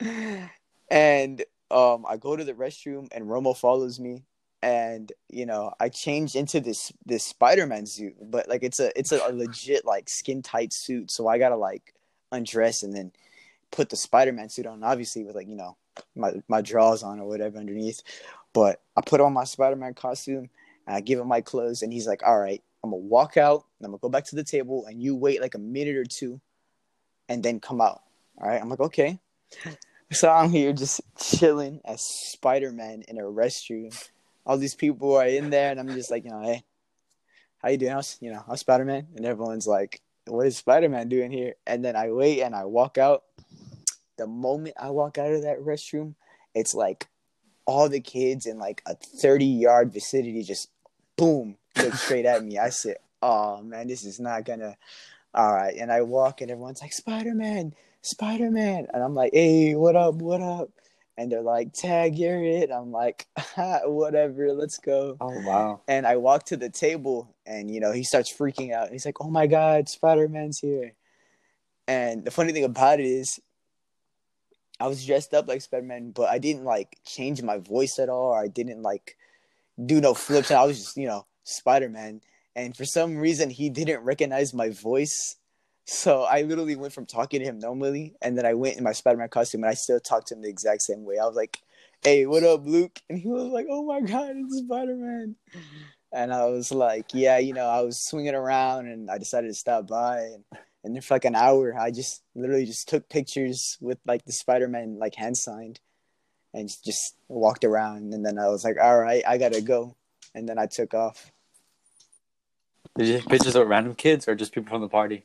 and 0.90 1.44
um, 1.70 2.04
I 2.08 2.16
go 2.16 2.36
to 2.36 2.44
the 2.44 2.54
restroom, 2.54 3.08
and 3.12 3.26
Romo 3.26 3.56
follows 3.56 4.00
me, 4.00 4.24
and 4.62 5.12
you 5.28 5.46
know, 5.46 5.72
I 5.78 5.88
change 5.88 6.34
into 6.34 6.60
this 6.60 6.92
this 7.06 7.24
Spider 7.24 7.66
Man 7.66 7.86
suit, 7.86 8.14
but 8.20 8.48
like 8.48 8.62
it's 8.62 8.80
a 8.80 8.98
it's 8.98 9.12
a, 9.12 9.20
a 9.26 9.32
legit 9.32 9.84
like 9.84 10.08
skin 10.08 10.42
tight 10.42 10.72
suit, 10.72 11.10
so 11.10 11.28
I 11.28 11.38
gotta 11.38 11.56
like 11.56 11.94
undress 12.32 12.82
and 12.82 12.94
then 12.94 13.12
put 13.70 13.88
the 13.88 13.96
Spider 13.96 14.32
Man 14.32 14.48
suit 14.48 14.66
on, 14.66 14.82
obviously 14.82 15.24
with 15.24 15.36
like 15.36 15.48
you 15.48 15.56
know 15.56 15.76
my 16.14 16.32
my 16.48 16.60
drawers 16.60 17.02
on 17.02 17.20
or 17.20 17.28
whatever 17.28 17.58
underneath. 17.58 18.02
But 18.52 18.80
I 18.96 19.02
put 19.02 19.20
on 19.20 19.32
my 19.32 19.44
Spider 19.44 19.76
Man 19.76 19.94
costume 19.94 20.50
and 20.86 20.96
I 20.96 21.00
give 21.00 21.18
him 21.18 21.28
my 21.28 21.40
clothes, 21.40 21.82
and 21.82 21.92
he's 21.92 22.06
like, 22.06 22.22
"All 22.24 22.38
right, 22.38 22.62
I'm 22.82 22.90
gonna 22.90 23.02
walk 23.02 23.36
out, 23.36 23.64
and 23.78 23.86
I'm 23.86 23.92
gonna 23.92 24.00
go 24.00 24.08
back 24.08 24.24
to 24.26 24.36
the 24.36 24.44
table, 24.44 24.86
and 24.86 25.02
you 25.02 25.14
wait 25.14 25.40
like 25.40 25.54
a 25.54 25.58
minute 25.58 25.96
or 25.96 26.04
two, 26.04 26.40
and 27.28 27.42
then 27.42 27.60
come 27.60 27.80
out." 27.80 28.02
All 28.40 28.48
right, 28.48 28.60
I'm 28.60 28.68
like, 28.68 28.80
"Okay." 28.80 29.18
So 30.12 30.28
I'm 30.28 30.50
here 30.50 30.72
just 30.72 31.00
chilling 31.16 31.80
as 31.84 32.02
Spider 32.02 32.72
Man 32.72 33.04
in 33.06 33.16
a 33.18 33.22
restroom. 33.22 33.96
All 34.44 34.58
these 34.58 34.74
people 34.74 35.14
are 35.14 35.24
in 35.24 35.50
there, 35.50 35.70
and 35.70 35.78
I'm 35.78 35.86
just 35.90 36.10
like, 36.10 36.24
you 36.24 36.32
know, 36.32 36.42
hey, 36.42 36.64
how 37.58 37.68
you 37.68 37.76
doing? 37.76 37.92
I 37.92 37.96
was, 37.96 38.18
you 38.20 38.32
know, 38.32 38.42
I'm 38.48 38.56
Spider 38.56 38.84
Man, 38.84 39.06
and 39.14 39.24
everyone's 39.24 39.68
like, 39.68 40.00
what 40.26 40.46
is 40.46 40.56
Spider 40.56 40.88
Man 40.88 41.08
doing 41.08 41.30
here? 41.30 41.54
And 41.66 41.84
then 41.84 41.96
I 41.96 42.10
wait 42.10 42.42
and 42.42 42.54
I 42.54 42.64
walk 42.64 42.98
out. 42.98 43.24
The 44.16 44.26
moment 44.26 44.76
I 44.78 44.90
walk 44.90 45.18
out 45.18 45.32
of 45.32 45.42
that 45.42 45.60
restroom, 45.60 46.14
it's 46.54 46.74
like 46.74 47.08
all 47.64 47.88
the 47.88 48.00
kids 48.00 48.46
in 48.46 48.58
like 48.58 48.82
a 48.86 48.94
30 48.94 49.44
yard 49.44 49.92
vicinity 49.92 50.42
just 50.42 50.68
boom 51.16 51.56
look 51.76 51.94
straight 51.94 52.26
at 52.26 52.44
me. 52.44 52.58
I 52.58 52.70
said, 52.70 52.96
oh 53.22 53.62
man, 53.62 53.88
this 53.88 54.04
is 54.04 54.20
not 54.20 54.44
gonna. 54.44 54.76
All 55.32 55.54
right, 55.54 55.76
and 55.76 55.92
I 55.92 56.02
walk, 56.02 56.40
and 56.40 56.50
everyone's 56.50 56.82
like, 56.82 56.92
Spider 56.92 57.34
Man, 57.34 57.72
Spider 58.02 58.50
Man, 58.50 58.88
and 58.92 59.02
I'm 59.02 59.14
like, 59.14 59.32
hey, 59.32 59.76
what 59.76 59.94
up, 59.94 60.16
what 60.16 60.40
up? 60.40 60.70
And 61.20 61.30
they're 61.30 61.42
like, 61.42 61.74
tag, 61.74 62.16
you're 62.16 62.42
it. 62.42 62.70
I'm 62.72 62.92
like, 62.92 63.26
whatever, 63.84 64.54
let's 64.54 64.78
go. 64.78 65.18
Oh 65.20 65.38
wow! 65.44 65.82
And 65.86 66.06
I 66.06 66.16
walk 66.16 66.44
to 66.46 66.56
the 66.56 66.70
table, 66.70 67.34
and 67.44 67.70
you 67.70 67.78
know, 67.78 67.92
he 67.92 68.04
starts 68.04 68.34
freaking 68.34 68.72
out. 68.72 68.90
He's 68.90 69.04
like, 69.04 69.20
"Oh 69.20 69.28
my 69.28 69.46
god, 69.46 69.90
Spider 69.90 70.30
Man's 70.30 70.60
here!" 70.60 70.94
And 71.86 72.24
the 72.24 72.30
funny 72.30 72.54
thing 72.54 72.64
about 72.64 73.00
it 73.00 73.06
is, 73.06 73.38
I 74.80 74.86
was 74.86 75.04
dressed 75.04 75.34
up 75.34 75.46
like 75.46 75.60
Spider 75.60 75.84
Man, 75.84 76.12
but 76.12 76.30
I 76.30 76.38
didn't 76.38 76.64
like 76.64 76.96
change 77.04 77.42
my 77.42 77.58
voice 77.58 77.98
at 77.98 78.08
all. 78.08 78.32
I 78.32 78.48
didn't 78.48 78.80
like 78.80 79.18
do 79.84 80.00
no 80.00 80.14
flips. 80.14 80.50
I 80.50 80.64
was 80.64 80.78
just, 80.78 80.96
you 80.96 81.06
know, 81.06 81.26
Spider 81.44 81.90
Man. 81.90 82.22
And 82.56 82.74
for 82.74 82.86
some 82.86 83.18
reason, 83.18 83.50
he 83.50 83.68
didn't 83.68 84.04
recognize 84.04 84.54
my 84.54 84.70
voice. 84.70 85.36
So 85.84 86.22
I 86.22 86.42
literally 86.42 86.76
went 86.76 86.92
from 86.92 87.06
talking 87.06 87.40
to 87.40 87.46
him 87.46 87.58
normally, 87.58 88.14
and 88.22 88.36
then 88.38 88.46
I 88.46 88.54
went 88.54 88.76
in 88.76 88.84
my 88.84 88.92
Spider 88.92 89.18
Man 89.18 89.28
costume, 89.28 89.64
and 89.64 89.70
I 89.70 89.74
still 89.74 90.00
talked 90.00 90.28
to 90.28 90.34
him 90.34 90.42
the 90.42 90.48
exact 90.48 90.82
same 90.82 91.04
way. 91.04 91.18
I 91.18 91.26
was 91.26 91.36
like, 91.36 91.62
"Hey, 92.02 92.26
what 92.26 92.44
up, 92.44 92.64
Luke?" 92.64 93.00
And 93.08 93.18
he 93.18 93.28
was 93.28 93.44
like, 93.44 93.66
"Oh 93.68 93.82
my 93.84 94.00
god, 94.00 94.32
it's 94.36 94.58
Spider 94.58 94.96
Man." 94.96 95.36
And 96.12 96.32
I 96.32 96.46
was 96.46 96.70
like, 96.70 97.12
"Yeah, 97.12 97.38
you 97.38 97.52
know, 97.52 97.66
I 97.66 97.82
was 97.82 97.98
swinging 97.98 98.34
around, 98.34 98.86
and 98.86 99.10
I 99.10 99.18
decided 99.18 99.48
to 99.48 99.54
stop 99.54 99.88
by." 99.88 100.20
And, 100.20 100.44
and 100.84 100.94
then 100.94 101.02
for 101.02 101.14
like 101.14 101.24
an 101.24 101.34
hour, 101.34 101.76
I 101.78 101.90
just 101.90 102.22
literally 102.34 102.66
just 102.66 102.88
took 102.88 103.08
pictures 103.08 103.76
with 103.80 103.98
like 104.06 104.24
the 104.24 104.32
Spider 104.32 104.68
Man 104.68 104.98
like 104.98 105.16
hand 105.16 105.36
signed, 105.36 105.80
and 106.54 106.68
just 106.84 107.16
walked 107.28 107.64
around. 107.64 108.14
And 108.14 108.24
then 108.24 108.38
I 108.38 108.48
was 108.48 108.64
like, 108.64 108.76
"All 108.80 108.98
right, 109.00 109.22
I 109.26 109.38
gotta 109.38 109.60
go." 109.60 109.96
And 110.34 110.48
then 110.48 110.58
I 110.58 110.66
took 110.66 110.94
off. 110.94 111.32
Did 112.96 113.08
you 113.08 113.18
take 113.18 113.28
pictures 113.28 113.56
of 113.56 113.66
random 113.66 113.94
kids 113.94 114.28
or 114.28 114.34
just 114.34 114.52
people 114.52 114.70
from 114.70 114.82
the 114.82 114.88
party? 114.88 115.24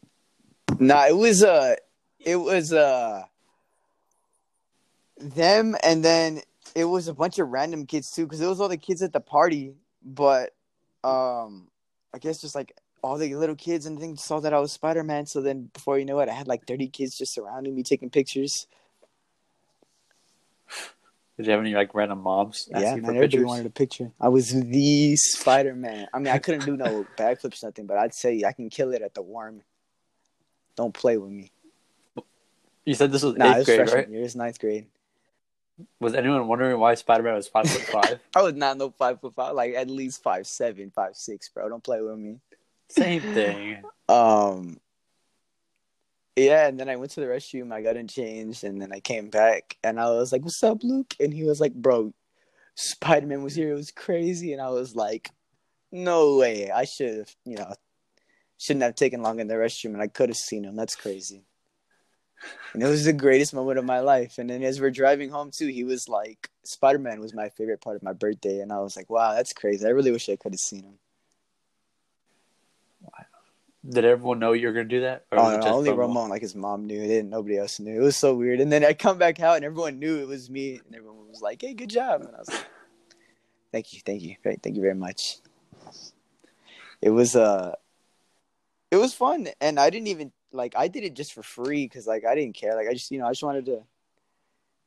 Nah, 0.79 1.07
it 1.07 1.15
was 1.15 1.43
uh 1.43 1.75
it 2.19 2.35
was 2.35 2.73
uh 2.73 3.23
them 5.17 5.75
and 5.83 6.03
then 6.03 6.41
it 6.75 6.85
was 6.85 7.07
a 7.07 7.13
bunch 7.13 7.39
of 7.39 7.47
random 7.49 7.85
kids 7.85 8.11
too 8.11 8.25
because 8.25 8.41
it 8.41 8.47
was 8.47 8.59
all 8.59 8.67
the 8.67 8.77
kids 8.77 9.01
at 9.01 9.13
the 9.13 9.19
party 9.19 9.73
but 10.03 10.53
um 11.03 11.67
i 12.13 12.17
guess 12.17 12.41
just 12.41 12.53
like 12.53 12.75
all 13.01 13.17
the 13.17 13.33
little 13.35 13.55
kids 13.55 13.85
and 13.85 13.97
things 13.99 14.21
saw 14.21 14.39
that 14.41 14.53
i 14.53 14.59
was 14.59 14.73
spider-man 14.73 15.25
so 15.25 15.41
then 15.41 15.69
before 15.73 15.97
you 15.97 16.05
know 16.05 16.19
it 16.19 16.27
i 16.27 16.33
had 16.33 16.47
like 16.47 16.65
30 16.67 16.89
kids 16.89 17.17
just 17.17 17.33
surrounding 17.33 17.73
me 17.73 17.81
taking 17.81 18.09
pictures 18.09 18.67
Did 21.37 21.45
you 21.45 21.51
have 21.51 21.61
any 21.61 21.73
like 21.73 21.93
random 21.93 22.21
moms? 22.21 22.69
Yeah, 22.71 22.95
man, 22.95 23.15
everybody 23.17 23.43
wanted 23.43 23.65
a 23.65 23.69
picture. 23.69 24.11
I 24.21 24.29
was 24.29 24.53
the 24.53 25.17
Spider 25.17 25.75
Man. 25.75 26.07
I 26.13 26.19
mean, 26.19 26.33
I 26.33 26.37
couldn't 26.37 26.63
do 26.65 26.77
no 26.77 27.05
backflips, 27.17 27.61
nothing, 27.61 27.87
but 27.87 27.97
I'd 27.97 28.13
say 28.13 28.43
I 28.47 28.53
can 28.53 28.69
kill 28.69 28.93
it 28.93 29.01
at 29.01 29.13
the 29.13 29.21
worm. 29.21 29.61
Don't 30.75 30.93
play 30.93 31.17
with 31.17 31.31
me. 31.31 31.51
You 32.85 32.93
said 32.93 33.11
this 33.11 33.23
was 33.23 33.35
Nah, 33.35 33.55
eighth 33.55 33.65
grade, 33.65 33.89
right? 33.91 34.09
year. 34.09 34.23
It's 34.23 34.35
ninth 34.35 34.59
grade. 34.59 34.85
Was 35.99 36.13
anyone 36.13 36.47
wondering 36.47 36.79
why 36.79 36.93
Spider 36.93 37.23
Man 37.23 37.35
was 37.35 37.47
five 37.47 37.69
foot 37.69 37.81
five? 37.81 38.19
I 38.35 38.41
was 38.41 38.53
not 38.53 38.77
no 38.77 38.91
five 38.91 39.19
foot 39.19 39.33
five, 39.35 39.55
like 39.55 39.73
at 39.73 39.89
least 39.89 40.23
five 40.23 40.47
seven, 40.47 40.91
five 40.91 41.15
six, 41.15 41.49
bro. 41.49 41.67
Don't 41.67 41.83
play 41.83 42.01
with 42.01 42.17
me. 42.17 42.39
Same 42.89 43.21
thing. 43.21 43.83
Um, 44.07 44.79
yeah, 46.35 46.67
and 46.67 46.79
then 46.79 46.89
I 46.89 46.95
went 46.95 47.09
to 47.13 47.21
the 47.21 47.25
restroom. 47.25 47.73
I 47.73 47.81
got 47.81 47.97
in 47.97 48.07
changed, 48.07 48.63
and 48.63 48.79
then 48.79 48.93
I 48.93 48.99
came 48.99 49.31
back, 49.31 49.77
and 49.83 49.99
I 49.99 50.11
was 50.11 50.31
like, 50.31 50.43
"What's 50.43 50.61
up, 50.61 50.83
Luke?" 50.83 51.15
And 51.19 51.33
he 51.33 51.43
was 51.43 51.59
like, 51.59 51.73
"Bro, 51.73 52.13
Spider 52.75 53.25
Man 53.25 53.41
was 53.41 53.55
here. 53.55 53.71
It 53.71 53.75
was 53.75 53.89
crazy." 53.89 54.53
And 54.53 54.61
I 54.61 54.69
was 54.69 54.95
like, 54.95 55.31
"No 55.91 56.37
way! 56.37 56.69
I 56.69 56.83
should 56.85 57.17
have, 57.17 57.35
you 57.45 57.55
know, 57.55 57.73
shouldn't 58.57 58.83
have 58.83 58.95
taken 58.95 59.21
long 59.21 59.39
in 59.39 59.47
the 59.47 59.55
restroom, 59.55 59.93
and 59.93 60.01
I 60.01 60.07
could 60.07 60.29
have 60.29 60.37
seen 60.37 60.63
him. 60.63 60.75
That's 60.75 60.95
crazy." 60.95 61.43
And 62.73 62.83
it 62.83 62.87
was 62.87 63.05
the 63.05 63.13
greatest 63.13 63.53
moment 63.53 63.79
of 63.79 63.85
my 63.85 64.01
life. 64.01 64.37
And 64.37 64.49
then 64.49 64.61
as 64.61 64.81
we're 64.81 64.91
driving 64.91 65.29
home 65.29 65.49
too, 65.51 65.67
he 65.67 65.83
was 65.83 66.09
like, 66.09 66.49
"Spider 66.63 66.99
Man 66.99 67.21
was 67.21 67.33
my 67.33 67.49
favorite 67.49 67.81
part 67.81 67.95
of 67.95 68.03
my 68.03 68.13
birthday," 68.13 68.59
and 68.59 68.71
I 68.71 68.79
was 68.79 68.97
like, 68.97 69.09
"Wow, 69.09 69.33
that's 69.33 69.53
crazy. 69.53 69.85
I 69.85 69.91
really 69.91 70.11
wish 70.11 70.29
I 70.29 70.35
could 70.35 70.53
have 70.53 70.59
seen 70.59 70.83
him." 70.83 70.99
Did 73.87 74.03
everyone 74.03 74.39
know 74.39 74.53
you 74.53 74.67
were 74.67 74.73
gonna 74.73 74.85
do 74.85 75.01
that? 75.01 75.25
Oh, 75.31 75.51
no, 75.51 75.61
only? 75.61 75.91
Ramon, 75.91 76.29
like 76.29 76.41
his 76.41 76.55
mom 76.55 76.87
knew. 76.87 76.99
It 76.99 77.07
didn't. 77.07 77.29
Nobody 77.29 77.57
else 77.57 77.79
knew. 77.79 77.95
It 77.95 78.03
was 78.03 78.17
so 78.17 78.33
weird. 78.33 78.59
And 78.59 78.71
then 78.71 78.83
I 78.83 78.93
come 78.93 79.19
back 79.19 79.39
out, 79.39 79.57
and 79.57 79.65
everyone 79.65 79.99
knew 79.99 80.17
it 80.17 80.27
was 80.27 80.49
me, 80.49 80.81
and 80.83 80.95
everyone 80.95 81.27
was 81.27 81.41
like, 81.41 81.61
"Hey, 81.61 81.73
good 81.73 81.89
job!" 81.89 82.21
And 82.21 82.35
I 82.35 82.39
was 82.39 82.49
like, 82.49 82.65
"Thank 83.71 83.93
you, 83.93 83.99
thank 84.03 84.23
you, 84.23 84.35
thank 84.43 84.75
you 84.75 84.81
very 84.81 84.95
much." 84.95 85.37
It 87.01 87.11
was 87.11 87.35
uh, 87.35 87.75
it 88.91 88.97
was 88.97 89.13
fun, 89.13 89.47
and 89.59 89.79
I 89.79 89.89
didn't 89.89 90.07
even 90.07 90.31
like. 90.51 90.73
I 90.77 90.87
did 90.87 91.03
it 91.03 91.13
just 91.15 91.33
for 91.33 91.43
free 91.43 91.85
because 91.85 92.07
like 92.07 92.25
I 92.25 92.35
didn't 92.35 92.55
care. 92.55 92.75
Like 92.75 92.87
I 92.87 92.93
just 92.93 93.11
you 93.11 93.19
know 93.19 93.25
I 93.25 93.31
just 93.31 93.43
wanted 93.43 93.65
to, 93.65 93.83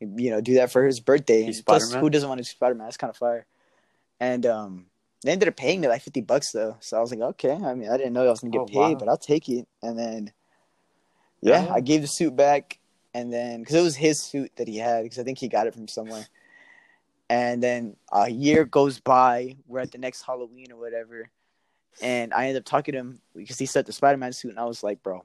you 0.00 0.30
know, 0.30 0.40
do 0.40 0.54
that 0.54 0.70
for 0.70 0.84
his 0.84 1.00
birthday. 1.00 1.42
He's 1.42 1.62
plus, 1.62 1.82
Spider-Man? 1.84 2.02
who 2.02 2.10
doesn't 2.10 2.28
want 2.28 2.38
to 2.38 2.44
do 2.44 2.48
Spider 2.48 2.74
Man? 2.74 2.86
That's 2.86 2.96
kind 2.96 3.10
of 3.10 3.16
fire. 3.16 3.46
And 4.20 4.46
um, 4.46 4.86
they 5.24 5.32
ended 5.32 5.48
up 5.48 5.56
paying 5.56 5.80
me 5.80 5.88
like 5.88 6.02
fifty 6.02 6.20
bucks 6.20 6.52
though. 6.52 6.76
So 6.80 6.96
I 6.96 7.00
was 7.00 7.10
like, 7.10 7.20
okay. 7.20 7.52
I 7.52 7.74
mean, 7.74 7.90
I 7.90 7.96
didn't 7.96 8.12
know 8.12 8.26
I 8.26 8.30
was 8.30 8.40
gonna 8.40 8.52
get 8.52 8.60
Oh, 8.60 8.66
paid, 8.66 8.74
wow. 8.74 8.94
but 8.94 9.08
I'll 9.08 9.16
take 9.16 9.48
it. 9.48 9.66
And 9.82 9.98
then, 9.98 10.32
yeah, 11.40 11.64
Yeah. 11.64 11.72
I 11.74 11.80
gave 11.80 12.00
the 12.02 12.08
suit 12.08 12.34
back, 12.36 12.78
and 13.14 13.32
then 13.32 13.60
because 13.60 13.74
it 13.76 13.82
was 13.82 13.96
his 13.96 14.22
suit 14.22 14.52
that 14.56 14.68
he 14.68 14.76
had, 14.78 15.02
because 15.02 15.18
I 15.18 15.24
think 15.24 15.38
he 15.38 15.48
got 15.48 15.66
it 15.66 15.74
from 15.74 15.88
somewhere. 15.88 16.26
And 17.30 17.62
then 17.62 17.96
a 18.10 18.30
year 18.30 18.64
goes 18.64 19.00
by. 19.00 19.56
We're 19.66 19.80
at 19.80 19.92
the 19.92 19.98
next 19.98 20.22
Halloween 20.22 20.72
or 20.72 20.76
whatever, 20.80 21.28
and 22.00 22.32
I 22.32 22.46
ended 22.46 22.62
up 22.62 22.64
talking 22.64 22.92
to 22.92 22.98
him 22.98 23.20
because 23.34 23.58
he 23.58 23.66
said 23.66 23.86
the 23.86 23.92
Spider 23.92 24.18
Man 24.18 24.32
suit, 24.32 24.50
and 24.50 24.60
I 24.60 24.64
was 24.64 24.82
like, 24.82 25.02
bro. 25.02 25.24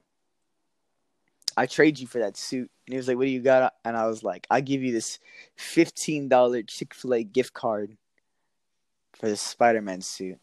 I 1.56 1.66
trade 1.66 2.00
you 2.00 2.08
for 2.08 2.18
that 2.18 2.36
suit. 2.36 2.68
And 2.86 2.94
he 2.94 2.96
was 2.96 3.06
like, 3.06 3.16
What 3.16 3.26
do 3.26 3.30
you 3.30 3.40
got? 3.40 3.74
And 3.84 3.96
I 3.96 4.06
was 4.06 4.24
like, 4.24 4.44
I 4.50 4.60
give 4.60 4.82
you 4.82 4.90
this 4.90 5.20
$15 5.56 6.66
Chick 6.66 6.92
fil 6.92 7.14
A 7.14 7.22
gift 7.22 7.52
card 7.52 7.96
for 9.12 9.28
the 9.28 9.36
Spider 9.36 9.80
Man 9.80 10.00
suit. 10.00 10.38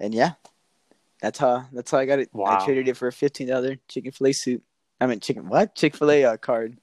And 0.00 0.14
yeah, 0.14 0.32
that's 1.20 1.38
how 1.38 1.66
that's 1.72 1.90
how 1.90 1.98
I 1.98 2.06
got 2.06 2.20
it. 2.20 2.30
I 2.46 2.64
traded 2.64 2.88
it 2.88 2.96
for 2.96 3.08
a 3.08 3.12
fifteen 3.12 3.48
dollar 3.48 3.76
Chick 3.88 4.12
fil 4.14 4.28
A 4.28 4.32
suit. 4.32 4.62
I 5.00 5.06
mean 5.06 5.20
chicken 5.20 5.48
what? 5.48 5.74
Chick 5.74 5.96
fil 5.96 6.10
A 6.10 6.24
uh, 6.24 6.36
card. 6.36 6.78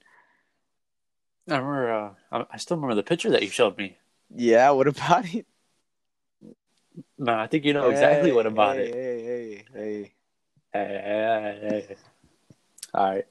I 1.48 1.56
remember. 1.56 2.14
Uh, 2.32 2.44
I 2.50 2.56
still 2.58 2.76
remember 2.76 2.94
the 2.94 3.02
picture 3.02 3.30
that 3.30 3.42
you 3.42 3.48
showed 3.48 3.78
me. 3.78 3.96
Yeah, 4.34 4.70
what 4.70 4.88
about 4.88 5.32
it? 5.34 5.46
Man, 7.18 7.38
I 7.38 7.46
think 7.46 7.64
you 7.64 7.72
know 7.72 7.88
exactly 7.90 8.30
Hey, 8.30 8.34
what 8.34 8.46
about 8.46 8.76
hey, 8.76 8.82
it. 8.84 8.94
Hey, 8.94 9.24
hey, 9.24 9.64
hey. 9.74 10.12
Hey, 10.72 10.88
hey, 10.88 11.58
hey, 11.62 11.84
hey. 11.88 11.96
All 12.94 13.10
right. 13.10 13.26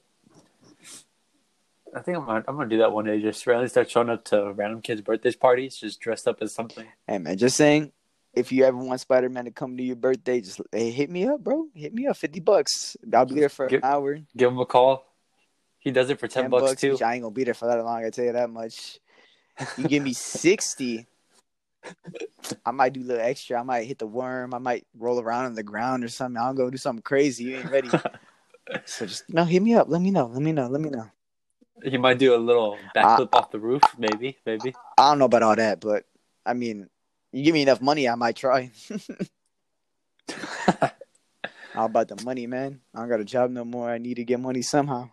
I 1.94 2.00
think 2.00 2.18
I'm 2.18 2.26
gonna, 2.26 2.44
I'm 2.46 2.56
gonna 2.56 2.68
do 2.68 2.78
that 2.78 2.92
one 2.92 3.06
day. 3.06 3.20
Just 3.20 3.46
randomly 3.46 3.68
start 3.68 3.90
showing 3.90 4.10
up 4.10 4.24
to 4.26 4.52
random 4.52 4.82
kids' 4.82 5.00
birthday 5.00 5.32
parties, 5.32 5.76
just 5.76 6.00
dressed 6.00 6.28
up 6.28 6.38
as 6.42 6.52
something. 6.52 6.86
Hey 7.06 7.18
man, 7.18 7.38
just 7.38 7.56
saying, 7.56 7.92
if 8.34 8.52
you 8.52 8.64
ever 8.64 8.76
want 8.76 9.00
Spider 9.00 9.28
Man 9.30 9.46
to 9.46 9.50
come 9.50 9.76
to 9.76 9.82
your 9.82 9.96
birthday, 9.96 10.40
just 10.40 10.60
hey, 10.72 10.90
hit 10.90 11.08
me 11.10 11.26
up, 11.26 11.42
bro. 11.42 11.68
Hit 11.74 11.94
me 11.94 12.06
up, 12.06 12.16
fifty 12.16 12.40
bucks. 12.40 12.96
I'll 13.14 13.24
be 13.24 13.36
there 13.40 13.48
for 13.48 13.66
Get- 13.68 13.82
an 13.82 13.84
hour. 13.84 14.18
Give 14.36 14.50
him 14.50 14.58
a 14.58 14.66
call. 14.66 15.06
He 15.78 15.90
does 15.92 16.10
it 16.10 16.18
for 16.18 16.26
ten, 16.28 16.50
bucks, 16.50 16.80
too. 16.80 16.98
I 17.02 17.14
ain't 17.14 17.22
gonna 17.22 17.32
be 17.32 17.44
there 17.44 17.54
for 17.54 17.66
that 17.68 17.82
long. 17.82 18.04
I 18.04 18.10
tell 18.10 18.24
you 18.24 18.32
that 18.32 18.50
much. 18.50 18.98
You 19.78 19.88
give 19.88 20.02
me 20.02 20.12
sixty, 20.14 21.06
I 22.64 22.70
might 22.70 22.92
do 22.92 23.00
a 23.00 23.04
little 23.04 23.24
extra. 23.24 23.60
I 23.60 23.62
might 23.62 23.86
hit 23.86 23.98
the 23.98 24.06
worm. 24.06 24.54
I 24.54 24.58
might 24.58 24.86
roll 24.96 25.20
around 25.20 25.46
on 25.46 25.54
the 25.54 25.62
ground 25.62 26.04
or 26.04 26.08
something. 26.08 26.40
I'll 26.40 26.54
go 26.54 26.70
do 26.70 26.76
something 26.76 27.02
crazy. 27.02 27.44
You 27.44 27.56
ain't 27.56 27.70
ready. 27.70 27.88
so 28.84 29.06
just 29.06 29.24
no, 29.32 29.44
hit 29.44 29.62
me 29.62 29.74
up. 29.74 29.88
Let 29.88 30.00
me 30.00 30.10
know. 30.10 30.26
Let 30.26 30.42
me 30.42 30.52
know. 30.52 30.68
Let 30.68 30.80
me 30.80 30.90
know. 30.90 31.10
He 31.84 31.98
might 31.98 32.18
do 32.18 32.34
a 32.34 32.38
little 32.38 32.78
backflip 32.94 33.34
off 33.34 33.50
the 33.50 33.60
roof, 33.60 33.82
maybe, 33.98 34.38
maybe. 34.46 34.74
I 34.96 35.10
don't 35.10 35.18
know 35.18 35.26
about 35.26 35.42
all 35.42 35.56
that, 35.56 35.80
but 35.80 36.04
I 36.44 36.54
mean, 36.54 36.88
you 37.32 37.44
give 37.44 37.52
me 37.52 37.62
enough 37.62 37.82
money, 37.82 38.08
I 38.08 38.14
might 38.14 38.36
try. 38.36 38.70
How 41.76 41.84
about 41.84 42.08
the 42.08 42.22
money, 42.24 42.46
man? 42.46 42.80
I 42.94 43.00
don't 43.00 43.08
got 43.10 43.20
a 43.20 43.24
job 43.24 43.50
no 43.50 43.64
more. 43.64 43.90
I 43.90 43.98
need 43.98 44.14
to 44.14 44.24
get 44.24 44.40
money 44.40 44.62
somehow. 44.62 45.10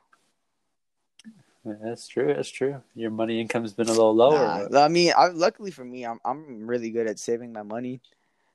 Yeah, 1.65 1.73
that's 1.82 2.08
true. 2.08 2.34
That's 2.34 2.49
true. 2.49 2.82
Your 2.93 3.12
money 3.12 3.39
income's 3.39 3.73
been 3.73 3.88
a 3.88 3.91
little 3.91 4.13
lower. 4.13 4.67
Nah, 4.69 4.84
I 4.84 4.88
mean, 4.89 5.13
I, 5.17 5.28
luckily 5.28 5.71
for 5.71 5.86
me, 5.86 6.06
I'm 6.06 6.19
I'm 6.26 6.67
really 6.67 6.91
good 6.91 7.08
at 7.08 7.19
saving 7.19 7.54
my 7.54 7.63
money. 7.63 8.02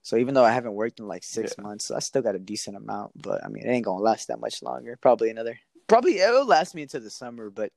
So 0.03 0.16
even 0.16 0.35
though 0.35 0.44
I 0.44 0.53
haven't 0.53 0.75
worked 0.75 1.01
in 1.01 1.09
like 1.09 1.25
six 1.25 1.55
Yeah. 1.57 1.64
months, 1.64 1.90
I 1.90 2.01
still 2.01 2.23
got 2.23 2.35
a 2.35 2.38
decent 2.38 2.77
amount. 2.77 3.12
But 3.23 3.44
I 3.44 3.49
mean, 3.49 3.64
it 3.64 3.71
ain't 3.71 3.85
gonna 3.85 4.03
last 4.03 4.29
that 4.29 4.40
much 4.40 4.62
longer. 4.62 4.97
Probably 5.01 5.31
another. 5.31 5.59
Probably 5.87 6.18
it'll 6.18 6.47
last 6.47 6.75
me 6.75 6.83
until 6.83 7.01
the 7.01 7.11
summer. 7.11 7.51
But 7.51 7.73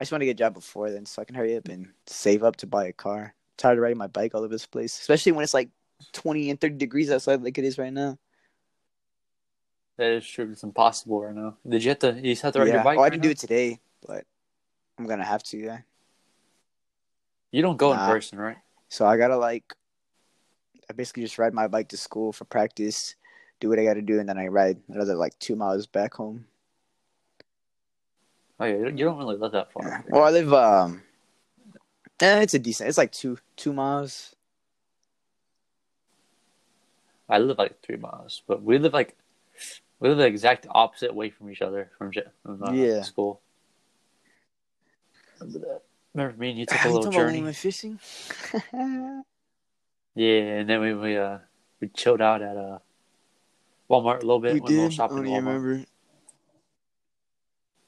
I 0.00 0.04
just 0.04 0.12
want 0.12 0.22
to 0.22 0.26
get 0.26 0.32
a 0.32 0.34
job 0.34 0.54
before 0.54 0.90
then, 0.90 1.06
so 1.06 1.22
I 1.22 1.24
can 1.24 1.34
hurry 1.36 1.56
up 1.56 1.68
and 1.68 1.88
save 2.06 2.42
up 2.42 2.56
to 2.56 2.66
buy 2.66 2.86
a 2.86 2.92
car. 2.92 3.34
tired 3.56 3.78
of 3.78 3.82
riding 3.82 3.98
my 3.98 4.06
bike 4.08 4.34
all 4.34 4.40
over 4.40 4.52
this 4.52 4.66
place, 4.66 4.98
especially 4.98 5.32
when 5.32 5.44
it's 5.44 5.54
like 5.54 5.70
twenty 6.12 6.50
and 6.50 6.60
thirty 6.60 6.76
degrees 6.76 7.10
outside, 7.10 7.42
like 7.42 7.58
it 7.58 7.64
is 7.64 7.78
right 7.78 7.92
now. 7.92 8.18
That 9.98 10.12
is 10.12 10.26
true. 10.26 10.48
It's 10.50 10.62
impossible 10.62 11.22
right 11.22 11.34
now. 11.34 11.56
Did 11.68 11.84
you 11.84 11.90
have 11.90 11.98
to? 12.00 12.12
You 12.14 12.32
just 12.32 12.42
have 12.42 12.54
to 12.54 12.60
ride 12.60 12.68
yeah. 12.68 12.74
your 12.74 12.84
bike? 12.84 12.98
oh, 12.98 13.02
I 13.02 13.04
right 13.04 13.10
didn't 13.10 13.22
do 13.22 13.30
it 13.30 13.38
today, 13.38 13.80
but 14.06 14.24
I'm 14.98 15.06
gonna 15.06 15.24
have 15.24 15.42
to. 15.44 15.58
Yeah. 15.58 15.78
You 17.52 17.62
don't 17.62 17.76
go 17.76 17.92
Nah. 17.92 18.06
in 18.06 18.12
person, 18.12 18.38
right? 18.38 18.58
So 18.88 19.06
I 19.06 19.16
gotta 19.16 19.36
like, 19.36 19.74
I 20.88 20.92
basically 20.92 21.22
just 21.24 21.38
ride 21.38 21.54
my 21.54 21.68
bike 21.68 21.88
to 21.88 21.96
school 21.96 22.32
for 22.32 22.44
practice, 22.44 23.16
do 23.60 23.68
what 23.68 23.78
I 23.78 23.84
gotta 23.84 24.02
do, 24.02 24.20
and 24.20 24.28
then 24.28 24.38
I 24.38 24.46
ride 24.48 24.78
another 24.88 25.14
like 25.14 25.38
two 25.38 25.56
miles 25.56 25.86
back 25.86 26.14
home. 26.14 26.46
Oh 28.58 28.66
yeah, 28.66 28.76
you 28.88 29.04
don't- 29.04 29.18
really 29.18 29.36
live 29.36 29.52
that 29.52 29.72
far. 29.72 29.84
Yeah. 29.86 30.02
Well, 30.12 30.24
I 30.24 30.30
live 30.30 30.52
um, 30.52 31.02
eh, 32.20 32.42
it's 32.42 32.54
a 32.54 32.58
decent. 32.58 32.88
It's 32.88 32.98
like 32.98 33.12
two 33.12 33.38
two 33.56 33.72
miles. 33.72 34.34
I 37.28 37.38
live 37.38 37.58
like 37.58 37.80
three 37.80 37.96
miles, 37.96 38.42
but 38.46 38.62
we 38.62 38.78
live 38.78 38.92
like 38.92 39.16
we 40.00 40.08
live 40.08 40.18
the 40.18 40.26
exact 40.26 40.66
opposite 40.68 41.14
way 41.14 41.30
from 41.30 41.50
each 41.50 41.62
other 41.62 41.90
from, 41.96 42.12
from 42.42 42.62
uh, 42.62 42.72
Yeah. 42.72 43.02
school. 43.02 43.40
Remember 45.40 45.58
that? 45.66 45.82
Remember 46.14 46.36
me 46.38 46.50
and 46.50 46.58
you 46.58 46.66
took 46.66 46.84
a 46.84 46.88
little 46.88 47.02
about 47.02 47.12
journey. 47.12 47.42
we 47.42 47.52
fishing? 47.52 47.98
Yeah, 50.16 50.58
and 50.58 50.68
then 50.68 50.80
we 50.80 50.92
we 50.92 51.16
uh 51.16 51.38
we 51.80 51.88
chilled 51.88 52.20
out 52.20 52.42
at 52.42 52.56
uh 52.56 52.78
Walmart 53.88 54.18
a 54.18 54.26
little 54.26 54.40
bit. 54.40 54.54
we 54.54 54.60
went 54.60 54.74
a 54.74 54.76
little 54.76 54.88
did. 54.88 54.96
Shopping 54.96 55.18
even 55.18 55.30
Walmart. 55.30 55.46
remember. 55.46 55.84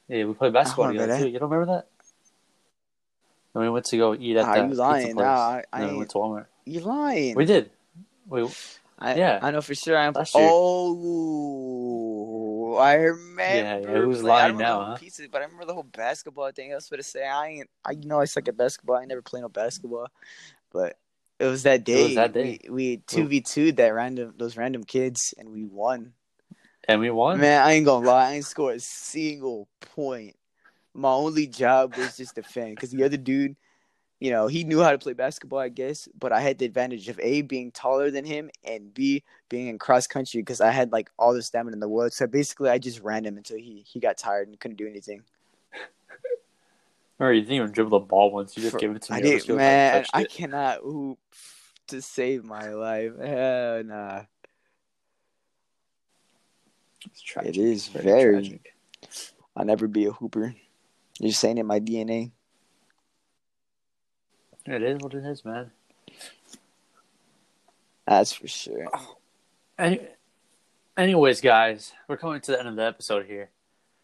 Yeah, 0.08 0.24
we 0.24 0.34
played 0.34 0.52
basketball 0.52 0.88
together 0.88 1.18
too. 1.18 1.26
You 1.28 1.38
don't 1.40 1.50
remember 1.50 1.72
that? 1.74 1.88
And 3.54 3.64
we 3.64 3.70
went 3.70 3.86
to 3.86 3.96
go 3.96 4.14
eat 4.14 4.36
at 4.36 4.46
Ah, 4.46 4.54
that 4.54 4.62
you 4.62 4.68
pizza 4.68 4.82
lying? 4.82 5.14
place. 5.14 5.16
Nah, 5.16 5.34
I, 5.34 5.64
I 5.72 5.86
we 5.86 5.96
went 5.98 6.10
to 6.10 6.18
Walmart. 6.18 6.46
You 6.64 6.80
lying? 6.80 7.34
We 7.34 7.44
did. 7.44 7.70
We 8.28 8.48
I, 8.98 9.16
yeah. 9.16 9.40
I 9.42 9.50
know 9.50 9.60
for 9.62 9.74
sure. 9.74 9.96
I'm. 9.96 10.12
Last 10.12 10.34
year. 10.36 10.48
Oh, 10.48 10.92
I 12.76 12.94
remember. 12.94 13.42
Yeah, 13.42 13.78
yeah, 13.78 13.98
who's 13.98 14.22
lying 14.22 14.58
now, 14.58 14.84
huh? 14.84 14.96
Pieces, 14.96 15.28
but 15.30 15.40
I 15.40 15.44
remember 15.44 15.66
the 15.66 15.74
whole 15.74 15.82
basketball 15.82 16.50
thing. 16.52 16.72
I 16.72 16.76
was 16.76 16.88
to 16.88 17.02
say 17.02 17.26
I 17.26 17.48
ain't. 17.48 17.70
I 17.84 17.92
you 17.92 18.06
know 18.06 18.20
I 18.20 18.24
suck 18.26 18.48
at 18.48 18.56
basketball. 18.56 18.96
I 18.96 19.04
never 19.04 19.22
play 19.22 19.40
no 19.40 19.48
basketball, 19.48 20.08
but 20.72 20.96
it 21.38 21.46
was 21.46 21.64
that 21.64 21.84
day. 21.84 22.00
It 22.00 22.06
was 22.06 22.14
that 22.16 22.32
day. 22.32 22.58
We 22.64 22.70
we 22.70 22.96
two 23.06 23.26
v 23.26 23.40
two 23.40 23.72
that 23.72 23.94
random 23.94 24.34
those 24.36 24.56
random 24.56 24.84
kids, 24.84 25.34
and 25.38 25.50
we 25.50 25.64
won. 25.64 26.12
and 26.88 27.00
we 27.00 27.10
won. 27.10 27.40
Man, 27.40 27.62
I 27.62 27.72
ain't 27.72 27.86
gonna 27.86 28.06
lie. 28.06 28.30
I 28.30 28.32
ain't 28.34 28.44
scored 28.44 28.76
a 28.76 28.80
single 28.80 29.68
point. 29.80 30.36
My 30.94 31.10
only 31.10 31.46
job 31.46 31.96
was 31.96 32.16
just 32.16 32.34
defend 32.34 32.76
because 32.76 32.90
the 32.90 33.02
other 33.02 33.16
dude, 33.16 33.56
you 34.22 34.30
know, 34.30 34.46
he 34.46 34.62
knew 34.62 34.80
how 34.80 34.92
to 34.92 34.98
play 34.98 35.14
basketball, 35.14 35.58
I 35.58 35.68
guess. 35.68 36.08
But 36.16 36.32
I 36.32 36.40
had 36.40 36.56
the 36.56 36.64
advantage 36.64 37.08
of 37.08 37.18
A, 37.18 37.42
being 37.42 37.72
taller 37.72 38.08
than 38.08 38.24
him, 38.24 38.50
and 38.62 38.94
B, 38.94 39.24
being 39.48 39.66
in 39.66 39.80
cross 39.80 40.06
country 40.06 40.40
because 40.40 40.60
I 40.60 40.70
had 40.70 40.92
like 40.92 41.10
all 41.18 41.34
the 41.34 41.42
stamina 41.42 41.74
in 41.74 41.80
the 41.80 41.88
world. 41.88 42.12
So 42.12 42.28
basically, 42.28 42.70
I 42.70 42.78
just 42.78 43.00
ran 43.00 43.26
him 43.26 43.36
until 43.36 43.56
he, 43.58 43.84
he 43.84 43.98
got 43.98 44.16
tired 44.16 44.46
and 44.46 44.60
couldn't 44.60 44.76
do 44.76 44.86
anything. 44.86 45.24
Or 47.18 47.32
you 47.32 47.40
didn't 47.40 47.56
even 47.56 47.72
dribble 47.72 47.98
the 47.98 48.06
ball 48.06 48.30
once. 48.30 48.56
You 48.56 48.62
just 48.62 48.74
For- 48.74 48.78
give 48.78 48.94
it 48.94 49.02
to 49.02 49.12
me. 49.12 49.18
I 49.18 49.20
did, 49.22 49.48
man. 49.48 50.04
I 50.14 50.22
cannot 50.22 50.78
hoop 50.82 51.18
to 51.88 52.00
save 52.00 52.44
my 52.44 52.68
life. 52.68 53.18
Hell 53.18 53.82
nah. 53.82 54.22
It's 57.06 57.20
tragic. 57.20 57.56
It 57.56 57.60
is 57.60 57.88
Very 57.88 58.04
very. 58.04 58.32
tragic. 58.34 58.74
I'll 59.56 59.64
never 59.64 59.88
be 59.88 60.06
a 60.06 60.12
hooper. 60.12 60.54
You're 61.18 61.32
saying 61.32 61.58
in 61.58 61.66
my 61.66 61.80
DNA. 61.80 62.30
It 64.66 64.82
is 64.82 65.00
what 65.00 65.14
it 65.14 65.24
is, 65.24 65.44
man. 65.44 65.70
That's 68.06 68.32
for 68.32 68.48
sure. 68.48 68.88
Oh, 68.94 69.16
any, 69.78 70.00
anyways, 70.96 71.40
guys, 71.40 71.92
we're 72.08 72.16
coming 72.16 72.40
to 72.42 72.52
the 72.52 72.58
end 72.58 72.68
of 72.68 72.76
the 72.76 72.84
episode 72.84 73.26
here. 73.26 73.50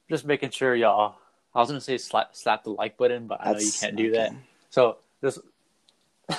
Just 0.09 0.25
making 0.25 0.51
sure 0.51 0.75
y'all. 0.75 1.17
I 1.55 1.61
was 1.61 1.69
gonna 1.69 1.81
say 1.81 1.99
slap 1.99 2.35
slap 2.37 2.65
the 2.65 2.71
like 2.71 2.97
button, 2.97 3.27
but 3.27 3.41
I 3.41 3.53
know 3.53 3.59
you 3.59 3.73
can't 3.81 3.97
do 3.97 4.13
that. 4.13 4.33
So 4.71 4.99
just 5.23 5.41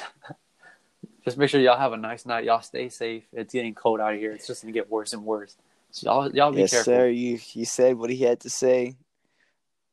just 1.26 1.38
make 1.38 1.50
sure 1.50 1.60
y'all 1.60 1.78
have 1.78 1.94
a 1.94 1.98
nice 1.98 2.26
night. 2.26 2.46
Y'all 2.46 2.62
stay 2.62 2.90
safe. 2.90 3.24
It's 3.34 3.54
getting 3.54 3.76
cold 3.76 4.00
out 4.00 4.16
here. 4.16 4.32
It's 4.32 4.48
just 4.48 4.62
gonna 4.64 4.72
get 4.72 4.90
worse 4.90 5.14
and 5.14 5.26
worse. 5.26 5.56
So 5.92 6.10
y'all 6.10 6.32
y'all 6.32 6.52
be 6.52 6.62
Yes, 6.62 6.72
careful. 6.72 6.94
sir. 6.94 7.10
You 7.10 7.40
you 7.54 7.66
said 7.66 7.98
what 7.98 8.10
he 8.10 8.18
had 8.24 8.40
to 8.42 8.50
say. 8.50 8.96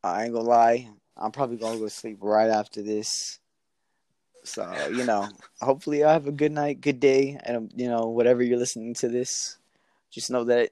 I 0.04 0.24
ain't 0.24 0.32
gonna 0.32 0.48
lie. 0.48 0.88
I'm 1.16 1.32
probably 1.32 1.56
gonna 1.56 1.78
go 1.78 1.88
sleep 1.88 2.18
right 2.20 2.48
after 2.50 2.82
this. 2.82 3.38
So 4.46 4.88
you 4.92 5.04
know, 5.04 5.28
hopefully 5.61 6.00
y'all 6.00 6.11
have 6.11 6.26
a 6.26 6.32
good 6.32 6.52
night, 6.52 6.80
good 6.80 7.00
day, 7.00 7.38
and 7.44 7.70
you 7.74 7.88
know 7.88 8.06
whatever 8.06 8.42
you're 8.42 8.59
listening 8.59 8.94
to 8.94 9.09
this, 9.09 9.59
just 10.11 10.30
know 10.30 10.44
that 10.44 10.70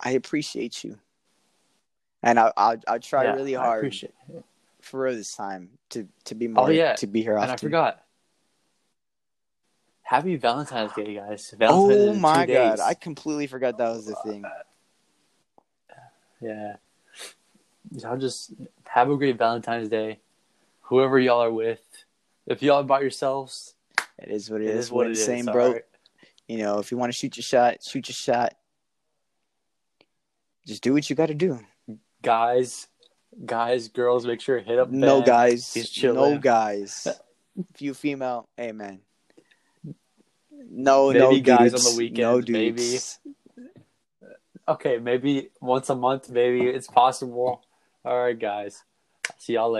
I 0.00 0.12
appreciate 0.12 0.84
you, 0.84 0.98
and 2.22 2.38
I 2.40 2.52
I 2.56 2.76
I 2.88 2.98
try 2.98 3.24
Yeah, 3.24 3.34
really 3.34 3.54
hard 3.54 3.94
for 4.80 5.00
real 5.00 5.14
this 5.14 5.34
time 5.36 5.70
to 5.90 6.08
to 6.24 6.34
be 6.34 6.46
oh, 6.48 6.52
more 6.52 6.68
Oh, 6.68 6.70
yeah. 6.70 6.94
to 6.94 7.06
be 7.06 7.22
here 7.22 7.34
And 7.34 7.50
often. 7.50 7.54
I 7.54 7.56
forgot. 7.56 8.04
Happy 10.02 10.36
Valentine's 10.36 10.92
Day, 10.94 11.14
guys. 11.14 11.54
Valentine's 11.58 11.84
oh 11.84 11.88
Day 11.88 12.10
Oh 12.10 12.14
my 12.14 12.46
god, 12.46 12.46
days. 12.46 12.80
I 12.80 12.94
completely 12.94 13.46
forgot 13.46 13.76
that 13.76 13.90
was 13.90 14.06
the 14.06 14.14
thing. 14.24 14.44
Yeah. 16.40 16.76
Y'all 17.92 18.16
just 18.16 18.52
have 18.86 19.10
a 19.10 19.16
great 19.16 19.36
Valentine's 19.36 19.88
Day. 19.88 20.20
Whoever 20.82 21.18
y'all 21.18 21.42
are 21.42 21.52
with. 21.52 21.80
If 22.48 22.62
y'all 22.62 22.82
by 22.82 23.00
yourselves, 23.02 23.74
It 24.18 24.30
is 24.30 24.50
what 24.50 24.60
it 24.62 24.68
it 24.68 24.76
is 24.76 24.86
is. 24.86 24.90
what 24.92 25.06
it 25.06 25.12
is. 25.12 25.24
Same, 25.24 25.44
bro. 25.46 25.72
right? 25.74 25.82
You 26.48 26.58
know, 26.58 26.78
if 26.78 26.90
you 26.90 26.96
want 26.96 27.12
to 27.12 27.16
shoot 27.16 27.36
your 27.36 27.42
shot, 27.44 27.84
shoot 27.84 28.08
your 28.08 28.14
shot. 28.14 28.54
Just 30.66 30.82
do 30.82 30.92
what 30.94 31.08
you 31.08 31.14
got 31.16 31.26
to 31.26 31.34
do. 31.34 31.60
Guys, 32.22 32.88
guys, 33.44 33.88
girls, 33.88 34.26
make 34.26 34.40
sure 34.40 34.58
to 34.58 34.64
hit 34.64 34.78
up 34.78 34.90
No 34.90 35.18
Ben. 35.20 35.26
guys, 35.26 35.72
He's 35.74 35.90
chilling. 35.90 36.34
no 36.34 36.38
guys. 36.38 37.06
If 37.74 37.82
you 37.82 37.92
female, 37.92 38.48
amen. 38.58 39.00
No, 40.70 41.08
Maybe 41.08 41.18
no 41.18 41.40
guys 41.40 41.74
on 41.74 41.92
the 41.92 41.98
weekends, 41.98 42.48
no 42.48 42.52
maybe. 42.52 42.98
Okay, 44.68 44.98
maybe 44.98 45.50
once 45.60 45.90
a 45.90 45.96
month, 45.96 46.30
maybe 46.30 46.66
it's 46.68 46.86
possible. 46.86 47.62
All 48.04 48.16
right, 48.22 48.38
guys. 48.38 48.84
See 49.38 49.54
y'all 49.54 49.70
later. 49.72 49.76